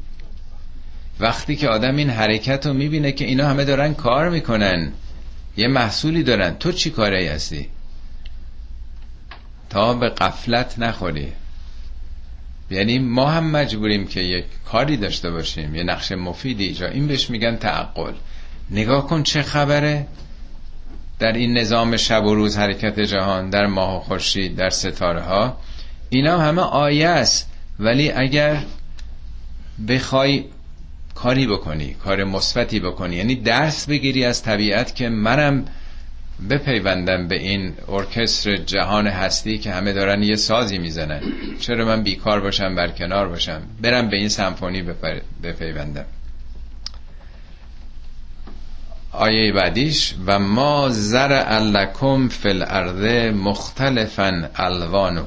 [1.19, 4.91] وقتی که آدم این حرکت رو می‌بینه که اینا همه دارن کار می‌کنن
[5.57, 7.69] یه محصولی دارن تو چی کاره هستی؟
[9.69, 11.33] تا به قفلت نخوری.
[12.71, 17.29] یعنی ما هم مجبوریم که یک کاری داشته باشیم یه نقش مفیدی ایجا این بهش
[17.29, 18.13] میگن تعقل.
[18.69, 20.07] نگاه کن چه خبره؟
[21.19, 25.57] در این نظام شب و روز حرکت جهان در ماه و خورشید در ستاره ها
[26.09, 27.51] اینا همه آیه است.
[27.79, 28.63] ولی اگر
[29.87, 30.45] بخوای
[31.15, 35.65] کاری بکنی کار مثبتی بکنی یعنی درس بگیری از طبیعت که منم
[36.49, 41.21] بپیوندم به این ارکستر جهان هستی که همه دارن یه سازی می‌زنن.
[41.59, 44.83] چرا من بیکار باشم برکنار باشم؟ برم به این سمفونی
[45.43, 46.05] بپیوندم.
[49.11, 55.23] آیه بعدیش و ما زر لکم فی الارض مختلفا الوانه.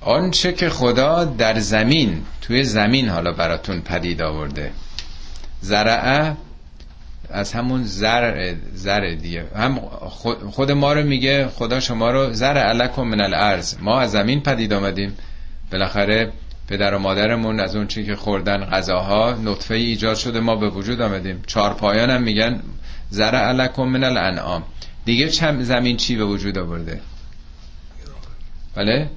[0.00, 4.72] آنچه که خدا در زمین توی زمین حالا براتون پدید آورده.
[5.60, 6.36] زرعه
[7.30, 9.44] از همون زر زر دیگه.
[9.56, 9.78] هم
[10.50, 13.74] خود ما رو میگه خدا شما رو زر علکم من الارض.
[13.80, 15.16] ما از زمین پدید آمدیم.
[15.72, 16.32] بالاخره
[16.68, 21.00] پدر و مادرمون از اون چی که خوردن غذاها نطفه ایجاد شده ما به وجود
[21.00, 21.42] آمدیم.
[21.46, 22.62] چهار پایان هم میگن
[23.10, 24.62] زر علکم من الانعام.
[25.04, 27.00] دیگه چم زمین چی به وجود آورده؟
[28.74, 29.10] بله؟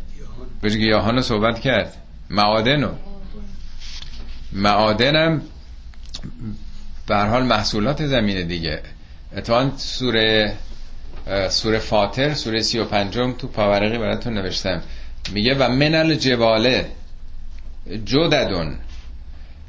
[0.61, 1.93] به گیاهان رو صحبت کرد.
[2.29, 2.91] معادن رو.
[4.53, 5.41] معادنم
[7.11, 8.81] به حال محصولات زمین دیگه.
[9.37, 10.53] اتفاقا سوره
[11.49, 14.81] سوره فاطر سوره سی و پنجم تو پاورقی براتون نوشتم.
[15.33, 16.85] میگه و منل جواله
[18.05, 18.75] جددون.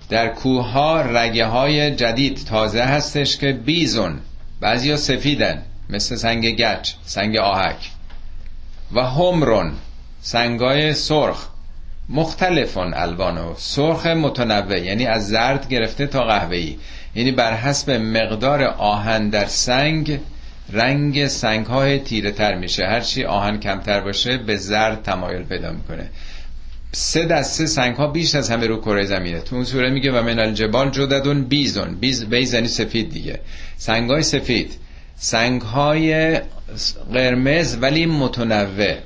[0.08, 4.20] در کوه ها رگه های جدید تازه هستش که بیزون.
[4.60, 7.90] بعضی سفیدن مثل سنگ گچ سنگ آهک.
[8.92, 9.72] و همرون
[10.20, 11.46] سنگای سرخ.
[12.08, 16.76] مختلفون الوانو سرخ متنوع یعنی از زرد گرفته تا قهوه‌ای.
[17.14, 20.20] یعنی بر حسب مقدار آهن در سنگ
[20.72, 26.10] رنگ سنگ های تیره تر میشه هرچی آهن کمتر باشه به زرد تمایل پیدا می‌کنه.
[26.92, 29.40] سه دسته سنگ ها بیش از همه رو کره زمینه.
[29.40, 31.94] تو اون سوره میگه و من الجبال جددون بیزون.
[31.94, 33.40] بیز بیزنی سفید دیگه.
[33.76, 34.72] سنگ های سفید.
[35.16, 36.40] سنگ های
[37.12, 38.96] قرمز ولی متنوع.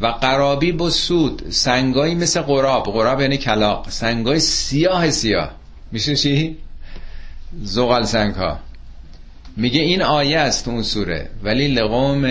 [0.00, 1.50] و قرابی با سود.
[1.50, 2.84] سنگایی مثل قراب.
[2.84, 3.90] قراب یعنی کلاق.
[3.90, 5.50] سنگای سیاه سیاه.
[5.92, 6.56] میشه چی؟
[7.62, 8.58] زغال سنگ ها
[9.56, 11.28] میگه این آیه است اون سوره.
[11.42, 12.26] ولی لقوم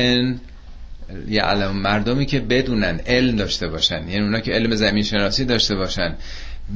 [1.28, 6.16] یعلم مردمی که بدونن علم داشته باشن یعنی اونا که علم زمین شناسی داشته باشن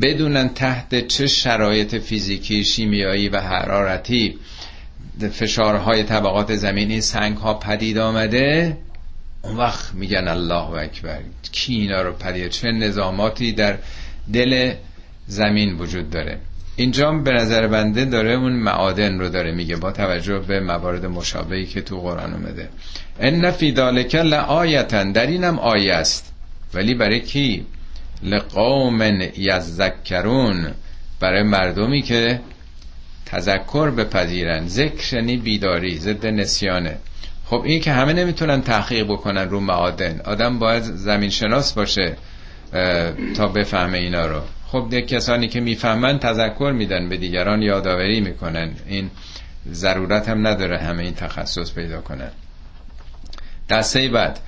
[0.02, 4.39] بدونن تحت چه شرایط فیزیکی شیمیایی و حرارتی
[5.32, 8.78] فشارهای طبقات زمین این سنگ ها پدید آمده.
[9.41, 11.20] اون وقت میگن الله اکبر.
[11.52, 13.78] کی اینا رو پدید؟ چه نظاماتی در
[14.34, 14.74] دل
[15.28, 16.39] زمین وجود داره؟
[16.76, 21.65] اینجا به نظر بنده داره اون معادن رو داره میگه با توجه به موارد مشابهی
[21.65, 22.69] که تو قرآن اومده.
[23.19, 25.11] ان فی ذالک لآیتن.
[25.11, 26.34] در اینم آیه است.
[26.73, 27.65] ولی برای کی؟
[28.23, 29.01] لقوم
[29.38, 30.71] یذکرون.
[31.19, 32.39] برای مردمی که
[33.26, 34.67] تذکر بپذیرن.
[34.67, 36.97] ذکر یعنی بیداری ضد نسیانه.
[37.45, 40.21] خب این که همه نمی‌تونن تحقیق بکنن رو معادن.
[40.26, 42.17] آدم باید زمین شناس باشه
[43.36, 44.41] تا بفهمه اینا رو.
[44.68, 48.72] خب کسانی که می‌فهمن تذکر میدن به دیگران یادآوری می‌کنن.
[48.88, 49.11] این
[49.72, 52.32] ضرورت هم نداره همه این تخصص پیدا کنن.
[53.70, 54.39] دسته بعد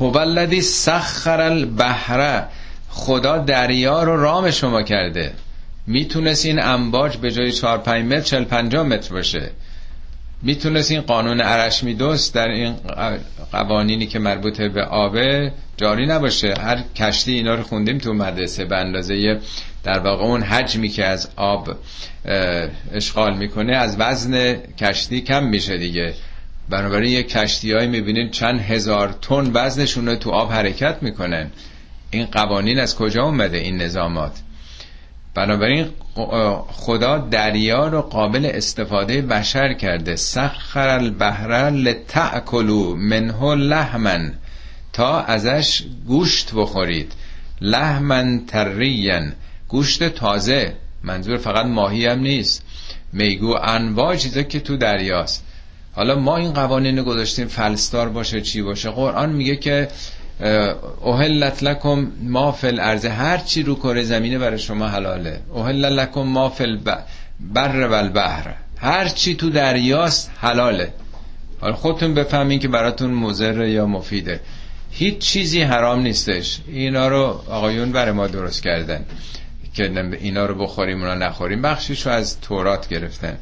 [0.00, 2.44] هو الذی سخر البحر
[2.88, 5.32] خدا دریا رو رام شما کرده.
[5.86, 9.50] می‌تونست این امواج به جای 4 5 متر 40 50 متر باشه.
[10.46, 12.74] می‌تونست این قانون ارشمیدس در این
[13.52, 16.54] قوانینی که مربوط به آبه جاری نباشه.
[16.60, 19.40] هر کشتی اینا رو خوندیم تو مدرسه به اندازه
[19.84, 21.76] در واقع اون حجمی که از آب
[22.92, 26.14] اشغال می‌کنه از وزن کشتی کم میشه دیگه.
[26.68, 31.50] بنابراین یه کشتی های می‌بینین چند هزار تن وزنشون رو تو آب حرکت می‌کنن.
[32.10, 34.32] این قوانین از کجا اومده این نظامات؟
[35.36, 35.86] بنابراین
[36.68, 40.16] خدا دریا رو قابل استفاده بشر کرده.
[40.16, 44.32] سخر البحر لتأکلوا منه لحمن
[44.92, 47.12] تا ازش گوشت بخورید.
[47.60, 49.32] لحمن ترین
[49.68, 50.72] گوشت تازه.
[51.02, 52.62] منظور فقط ماهی هم نیست.
[53.12, 55.44] میگو انواع چیزا که تو دریاست.
[55.92, 58.90] حالا ما این قوانین گذاشتیم فلستار باشه چی باشه.
[58.90, 59.88] قرآن میگه که
[61.00, 65.40] اوهلت لکم ما فی الارض هر چی رو کره زمینه برای شما حلاله.
[65.52, 66.78] اوهل لکم ما فی
[67.40, 68.54] بر و البحر.
[68.78, 70.92] هر چی تو دریاست حلاله.
[71.60, 74.40] حالا خودتون بفهمین که براتون مضر یا مفیده.
[74.90, 76.60] هیچ چیزی حرام نیستش.
[76.68, 79.04] اینا رو آقایون برای ما درست کردن
[79.74, 81.62] که اینا رو بخوریم اونا نخوریم.
[81.62, 83.38] بخشیشو از تورات گرفتن.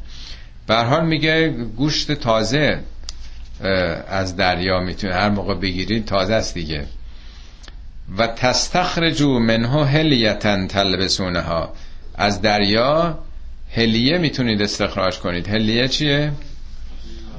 [0.67, 2.79] به حال میگه گوشت تازه.
[4.07, 6.85] از دریا می‌تونه هر موقع بگیرید تازه است دیگه.
[8.17, 10.67] و تستخرجو منها هلیتن
[11.35, 11.73] ها
[12.15, 13.17] از دریا
[13.75, 15.49] هلیه می‌تونید استخراج کنید.
[15.49, 16.31] هلیه چیه؟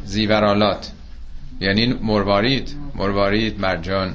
[0.05, 0.93] زیورالات.
[1.61, 2.77] یعنی مروارید.
[2.95, 4.15] مروارید مرجان.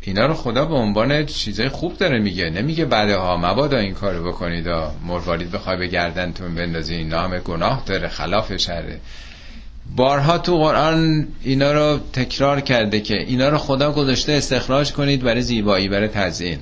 [0.00, 2.50] اینا رو خدا به عنوان چیزای خوب داره میگه.
[2.50, 4.68] نمیگه بعدها مبادا این کارو بکنید.
[5.06, 7.04] مروارید بخوای به گردنتون بندازی.
[7.04, 9.00] نام گناه داره خلاف شره.
[9.96, 15.42] بارها تو قرآن اینا رو تکرار کرده که اینا رو خدا گذاشته استخراج کنید برای
[15.42, 16.58] زیبایی برای تزیین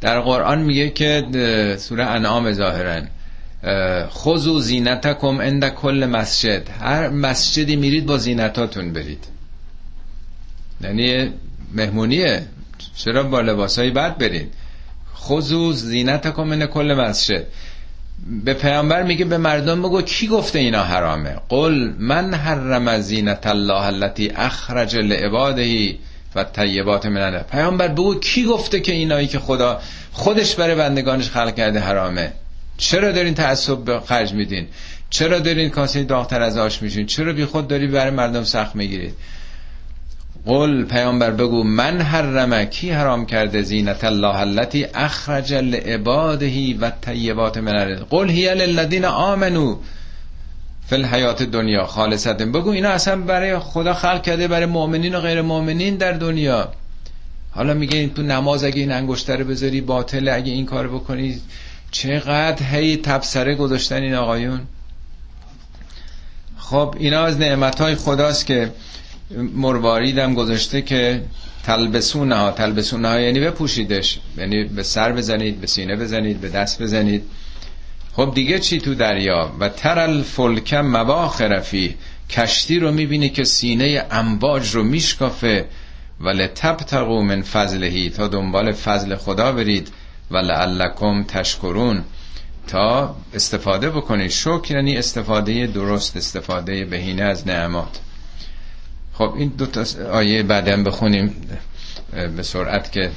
[0.00, 1.22] در قرآن میگه که
[1.78, 3.02] سوره انعام ظاهرا
[4.08, 6.68] خذو زینتکم عند کل مسجد.
[6.80, 9.24] هر مسجدی میرید با زینتاتون برید.
[10.80, 11.30] یعنی
[11.74, 12.46] مهمونیه.
[12.96, 14.52] چرا با لباسایی بد برید؟
[15.16, 17.46] خذو زینتکم عند کل مسجد.
[18.44, 23.82] به پیامبر میگه به مردم بگو کی گفته اینا حرامه؟ قل من حرم زینت الله
[23.82, 25.94] التي اخرج لعباده
[26.34, 29.80] و طیبات من پیامبر بگو کی گفته که اینایی که خدا
[30.12, 32.32] خودش برای بندگانش خلق کرده حرامه؟
[32.76, 34.66] چرا دارین تعصب خرج میدین؟
[35.10, 39.14] چرا دارین کاسه داغتر از آش میشین؟ چرا بی خود داری برای مردم سخت می‌گیرید؟
[40.46, 47.58] قل پیامبر بگو من حرمه کی حرام کرده زینت الله التي اخرج لعباده و طیبات
[47.58, 49.76] من قل هی للذین آمنو
[50.86, 55.42] فی الحیات دنیا خالصت بگو اینا اصلا برای خدا خلق کرده برای مؤمنین و غیر
[55.42, 56.68] مؤمنین در دنیا.
[57.50, 61.40] حالا میگه تو نماز اگه این انگشتر بذاری باطله اگه این کار بکنی
[61.90, 64.60] چقدر هی تبصره گذاشتن این آقایون؟
[66.58, 68.72] خب اینا از نعمت خداست که
[69.30, 71.22] مرواریدم گذاشته که
[71.64, 74.18] تلبسونه ها تلبسونه ها یعنی بپوشیدش.
[74.38, 77.22] یعنی به سر بزنید به سینه بزنید به دست بزنید.
[78.12, 81.94] خب دیگه چی تو دریا؟ و ترل فلکم مواخر فی
[82.30, 85.64] کشتی رو می‌بینی که سینه امواج رو میشکافه.
[86.20, 89.88] ولی تبتقو من فضلهی تا دنبال فضل خدا برید.
[90.30, 92.04] و لعلکم تشکرون.
[92.66, 94.30] تا استفاده بکنید.
[94.30, 98.00] شکر یعنی استفاده درست استفاده بهینه از نعمات.
[99.18, 101.48] خب این دو تا آیه بعدم بخونیم
[102.36, 103.10] به سرعت که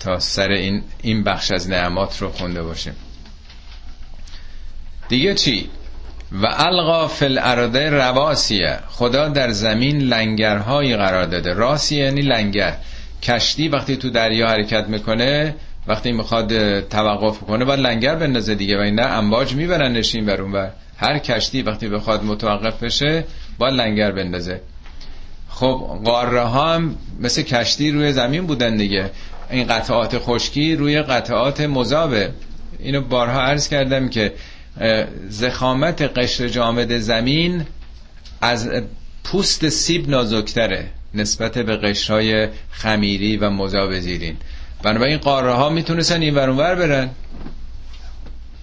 [0.00, 2.96] تا سر این این بخش از نعمات رو خونده باشیم.
[5.08, 5.70] دیگه چی؟
[6.32, 8.78] و القا فی الارض رواسیه.
[8.88, 11.52] خدا در زمین لنگرهایی قرار داده.
[11.52, 12.76] راسی یعنی لنگر.
[13.22, 15.54] کشتی وقتی تو دریا حرکت می‌کنه
[15.86, 18.78] وقتی می‌خواد توقف کنه باید لنگر بندازه دیگه.
[18.78, 23.24] و این امواج می‌برن نشین بر اون بر هر کشتی وقتی بخواد متوقف بشه
[23.58, 24.60] باید لنگر بندازه.
[25.48, 29.10] خب قاره ها هم مثل کشتی روی زمین بودن دیگه.
[29.50, 32.30] این قطعات خشکی روی قطعات مذابه.
[32.78, 34.32] اینو بارها عرض کردم که
[35.28, 37.66] زخامت قشر جامد زمین
[38.40, 38.70] از
[39.24, 44.36] پوست سیب نازکتره نسبت به قشرهای خمیری و مذاب زیرین.
[44.82, 47.10] بنابراین قاره ها می‌تونستن این ورانور برن.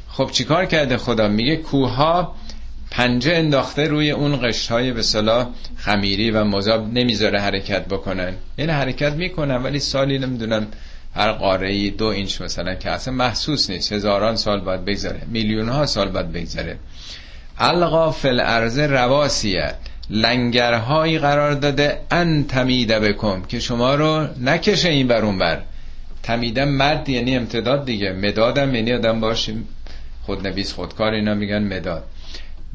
[0.09, 2.36] خب چیکار کرده خدا؟ میگه کوه ها
[2.95, 8.33] پنجه انداخته روی اون قشتهای به صلاح خمیری و مذاب نمی‌ذاره حرکت بکنن.
[8.57, 10.67] یعنی حرکت می‌کنن ولی سالی نمی‌دونم
[11.15, 13.93] هر قاره ای دو اینچ مثلا که اصلا محسوس نیست.
[13.93, 16.77] هزاران سال باید بگذره میلیون ها سال باید بگذره.
[17.59, 19.73] القا فی الارض رواسیه.
[20.09, 25.61] لنگرهایی قرار داده ان تمیده بکن که شما رو نکشه این بر اون بر.
[26.23, 28.11] تمیدن مرد یعنی امتداد دیگه.
[28.11, 29.67] مدادم یعنی آدم باشیم
[30.25, 32.03] خودنویس خودکار اینا میگن مداد.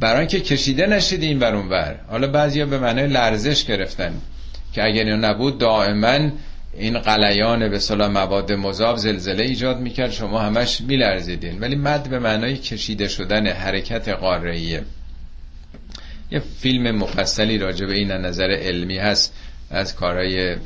[0.00, 2.00] برای که کشیده نشید این بر ور.
[2.08, 4.12] حالا بعضیا به معنای لرزش گرفتن
[4.72, 6.30] که اگر اینا نبود دائما
[6.74, 10.10] این قلیان به صلاح مواد مذاب زلزله ایجاد می‌کرد.
[10.10, 11.60] شما همش میلرزیدین.
[11.60, 14.82] ولی مد به معنای کشیده شدن حرکت قاره‌ایه.
[16.30, 19.34] یه فیلم مفصلی راجع به این نظر علمی هست
[19.70, 20.56] از کارهای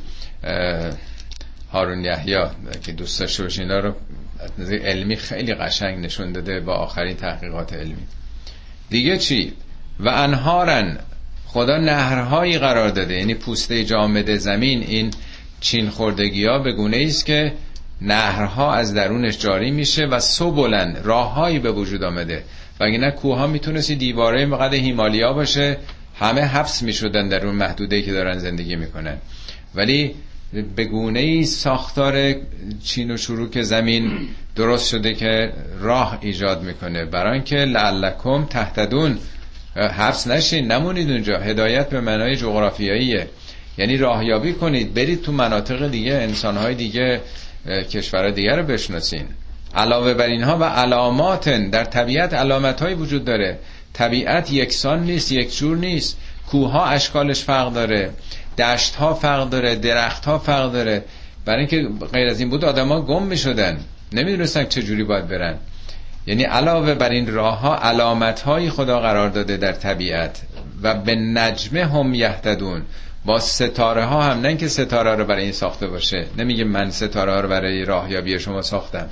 [1.72, 2.36] هارون یحیی
[2.82, 3.94] که دوست داشته رو
[4.58, 8.06] نظر علمی خیلی قشنگ نشون داده با آخرین تحقیقات علمی.
[8.94, 9.52] دیگه چی؟
[10.00, 10.98] و انهارن.
[11.46, 13.14] خدا نهرهایی قرار داده.
[13.14, 15.10] یعنی پوسته جامد زمین این
[15.60, 17.52] چین خوردگی ها به گونه است که
[18.00, 22.44] نهرها از درونش جاری میشه و سبلن راههایی به وجود آمده.
[22.80, 25.76] و اگه کوه ها می‌تونستی دیواره مقدر هیمالیا باشه
[26.18, 29.16] همه حبس می‌شدن در اون محدوده که دارن زندگی می‌کنن.
[29.74, 30.14] ولی
[30.62, 32.34] به گونه ای ساختار
[32.84, 37.04] چین و شروع زمین درست شده که راه ایجاد می‌کنه.
[37.04, 39.18] برای اینکه لعلکم تحتدون
[39.76, 41.38] حبس نشین نمونید اونجا.
[41.38, 43.28] هدایت به معنای جغرافیاییه.
[43.78, 44.94] یعنی راهیابی کنید.
[44.94, 47.20] برید تو مناطق دیگه انسانهای دیگه
[47.66, 49.24] کشورهای دیگه رو بشناسین.
[49.74, 53.58] علاوه بر اینها و علامات در طبیعت علامت های وجود داره.
[53.92, 56.18] طبیعت یکسان نیست یک جور نیست.
[56.50, 58.10] کوه اشکالش فرق داره.
[58.58, 61.04] دشت ها فرق داره درخت ها فرق داره.
[61.44, 63.80] برای اینکه غیر از این بود آدما گم می شدن
[64.12, 65.58] نمی‌دونستن چه جوری باید برن.
[66.26, 70.42] یعنی علاوه بر این راه ها علامت های خدا قرار داده در طبیعت.
[70.82, 72.82] و به نجمه هم یهتدون
[73.24, 76.26] با ستاره ها هم نه که ستاره رو برای این ساخته باشه.
[76.38, 79.08] نمیگه من ستاره ها رو برای راهیابی شما ساختم.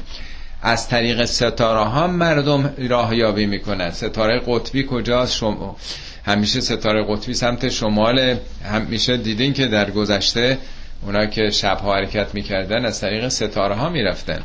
[0.63, 3.91] از طریق ستاره ها مردم راهیابی می‌کنن.
[3.91, 5.77] ستاره قطبی کجاست؟ شما
[6.25, 10.59] همیشه ستاره قطبی سمت شمال همیشه دیدین که در گذشته
[11.03, 14.43] اونا که شبها حرکت می‌کردن از طریق ستاره ها می‌رفتن.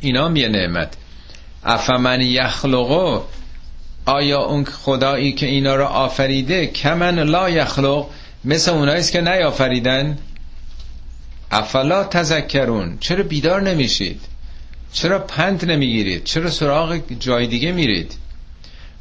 [0.00, 0.94] اینا یه نعمت.
[1.64, 3.20] افمن یخلقو
[4.06, 8.06] آیا اون خدایی که اینا رو آفریده؟ کمن لا یخلق
[8.44, 10.18] مثل اوناییست که نیافریدن.
[11.50, 14.20] افلا تذکرون چرا بیدار نمیشید؟
[14.92, 18.14] چرا پند نمی‌گیرید؟ چرا سراغ جای دیگه میرید؟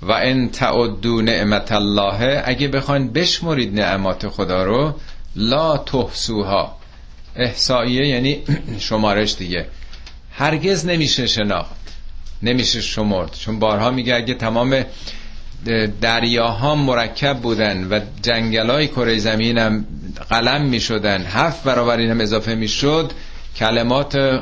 [0.02, 2.44] و ان تعدو نعمت الله.
[2.46, 4.94] اگه بخواین بشمرید نعمات خدا رو
[5.36, 6.78] لا تحسوها
[7.36, 8.44] احسائیه یعنی
[8.80, 9.66] شمارش دیگه.
[10.32, 11.76] هرگز نمیشه شناخت
[12.44, 13.34] نمیشه شمرد.
[13.40, 14.84] چون بارها میگه اگه تمام
[16.02, 19.86] دریاها مرکب بودن و جنگلای کره زمینم
[20.30, 23.12] قلم می‌شدن هفت برابر اینم اضافه می‌شد
[23.56, 24.42] کلمات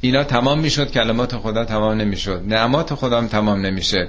[0.00, 2.42] اینا تمام می‌شد کلمات خدا تمام نمی‌شد.
[2.46, 4.08] نعمات خدا هم تمام نمیشه.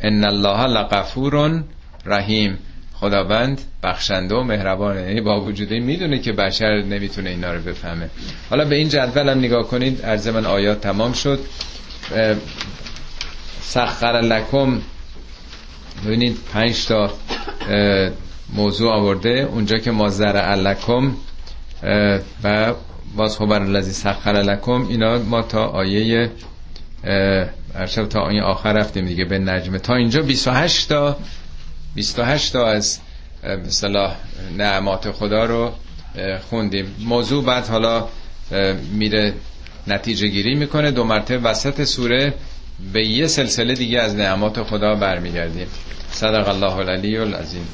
[0.00, 1.62] ان الله لغفور
[2.06, 2.58] رحیم.
[2.94, 8.10] خداوند بخشنده و مهربانه یعنی با وجوده می‌دونه که بشر نمی‌تونه اینا رو بفهمه.
[8.50, 10.02] حالا به این جدول هم نگاه کنید.
[10.02, 11.40] عرض من آیات تمام شد.
[13.60, 14.80] سخر لکم.
[16.06, 17.10] ببینید پنج تا
[18.54, 19.48] موضوع آورده.
[19.52, 21.12] اونجا که ما زرع لکم
[22.44, 22.74] و
[23.16, 26.30] باز خبر الذی سخر لکم اینا ما تا آیه
[27.78, 31.16] ارشب تا آیه آخر رفتیم دیگه به نجمه تا اینجا 28 تا
[31.94, 32.98] 28 تا از
[33.66, 34.12] مثلا
[34.56, 35.72] نعمات خدا رو
[36.50, 36.94] خوندیم.
[37.00, 38.08] موضوع بعد حالا
[38.92, 39.34] میره
[39.86, 40.90] نتیجه گیری می‌کنه.
[40.90, 42.34] دو مرتبه وسط سوره
[42.92, 45.66] به یه سلسله دیگه از نعمات خدا برمیگردیم.
[46.10, 47.68] صدق الله العلی العظیم.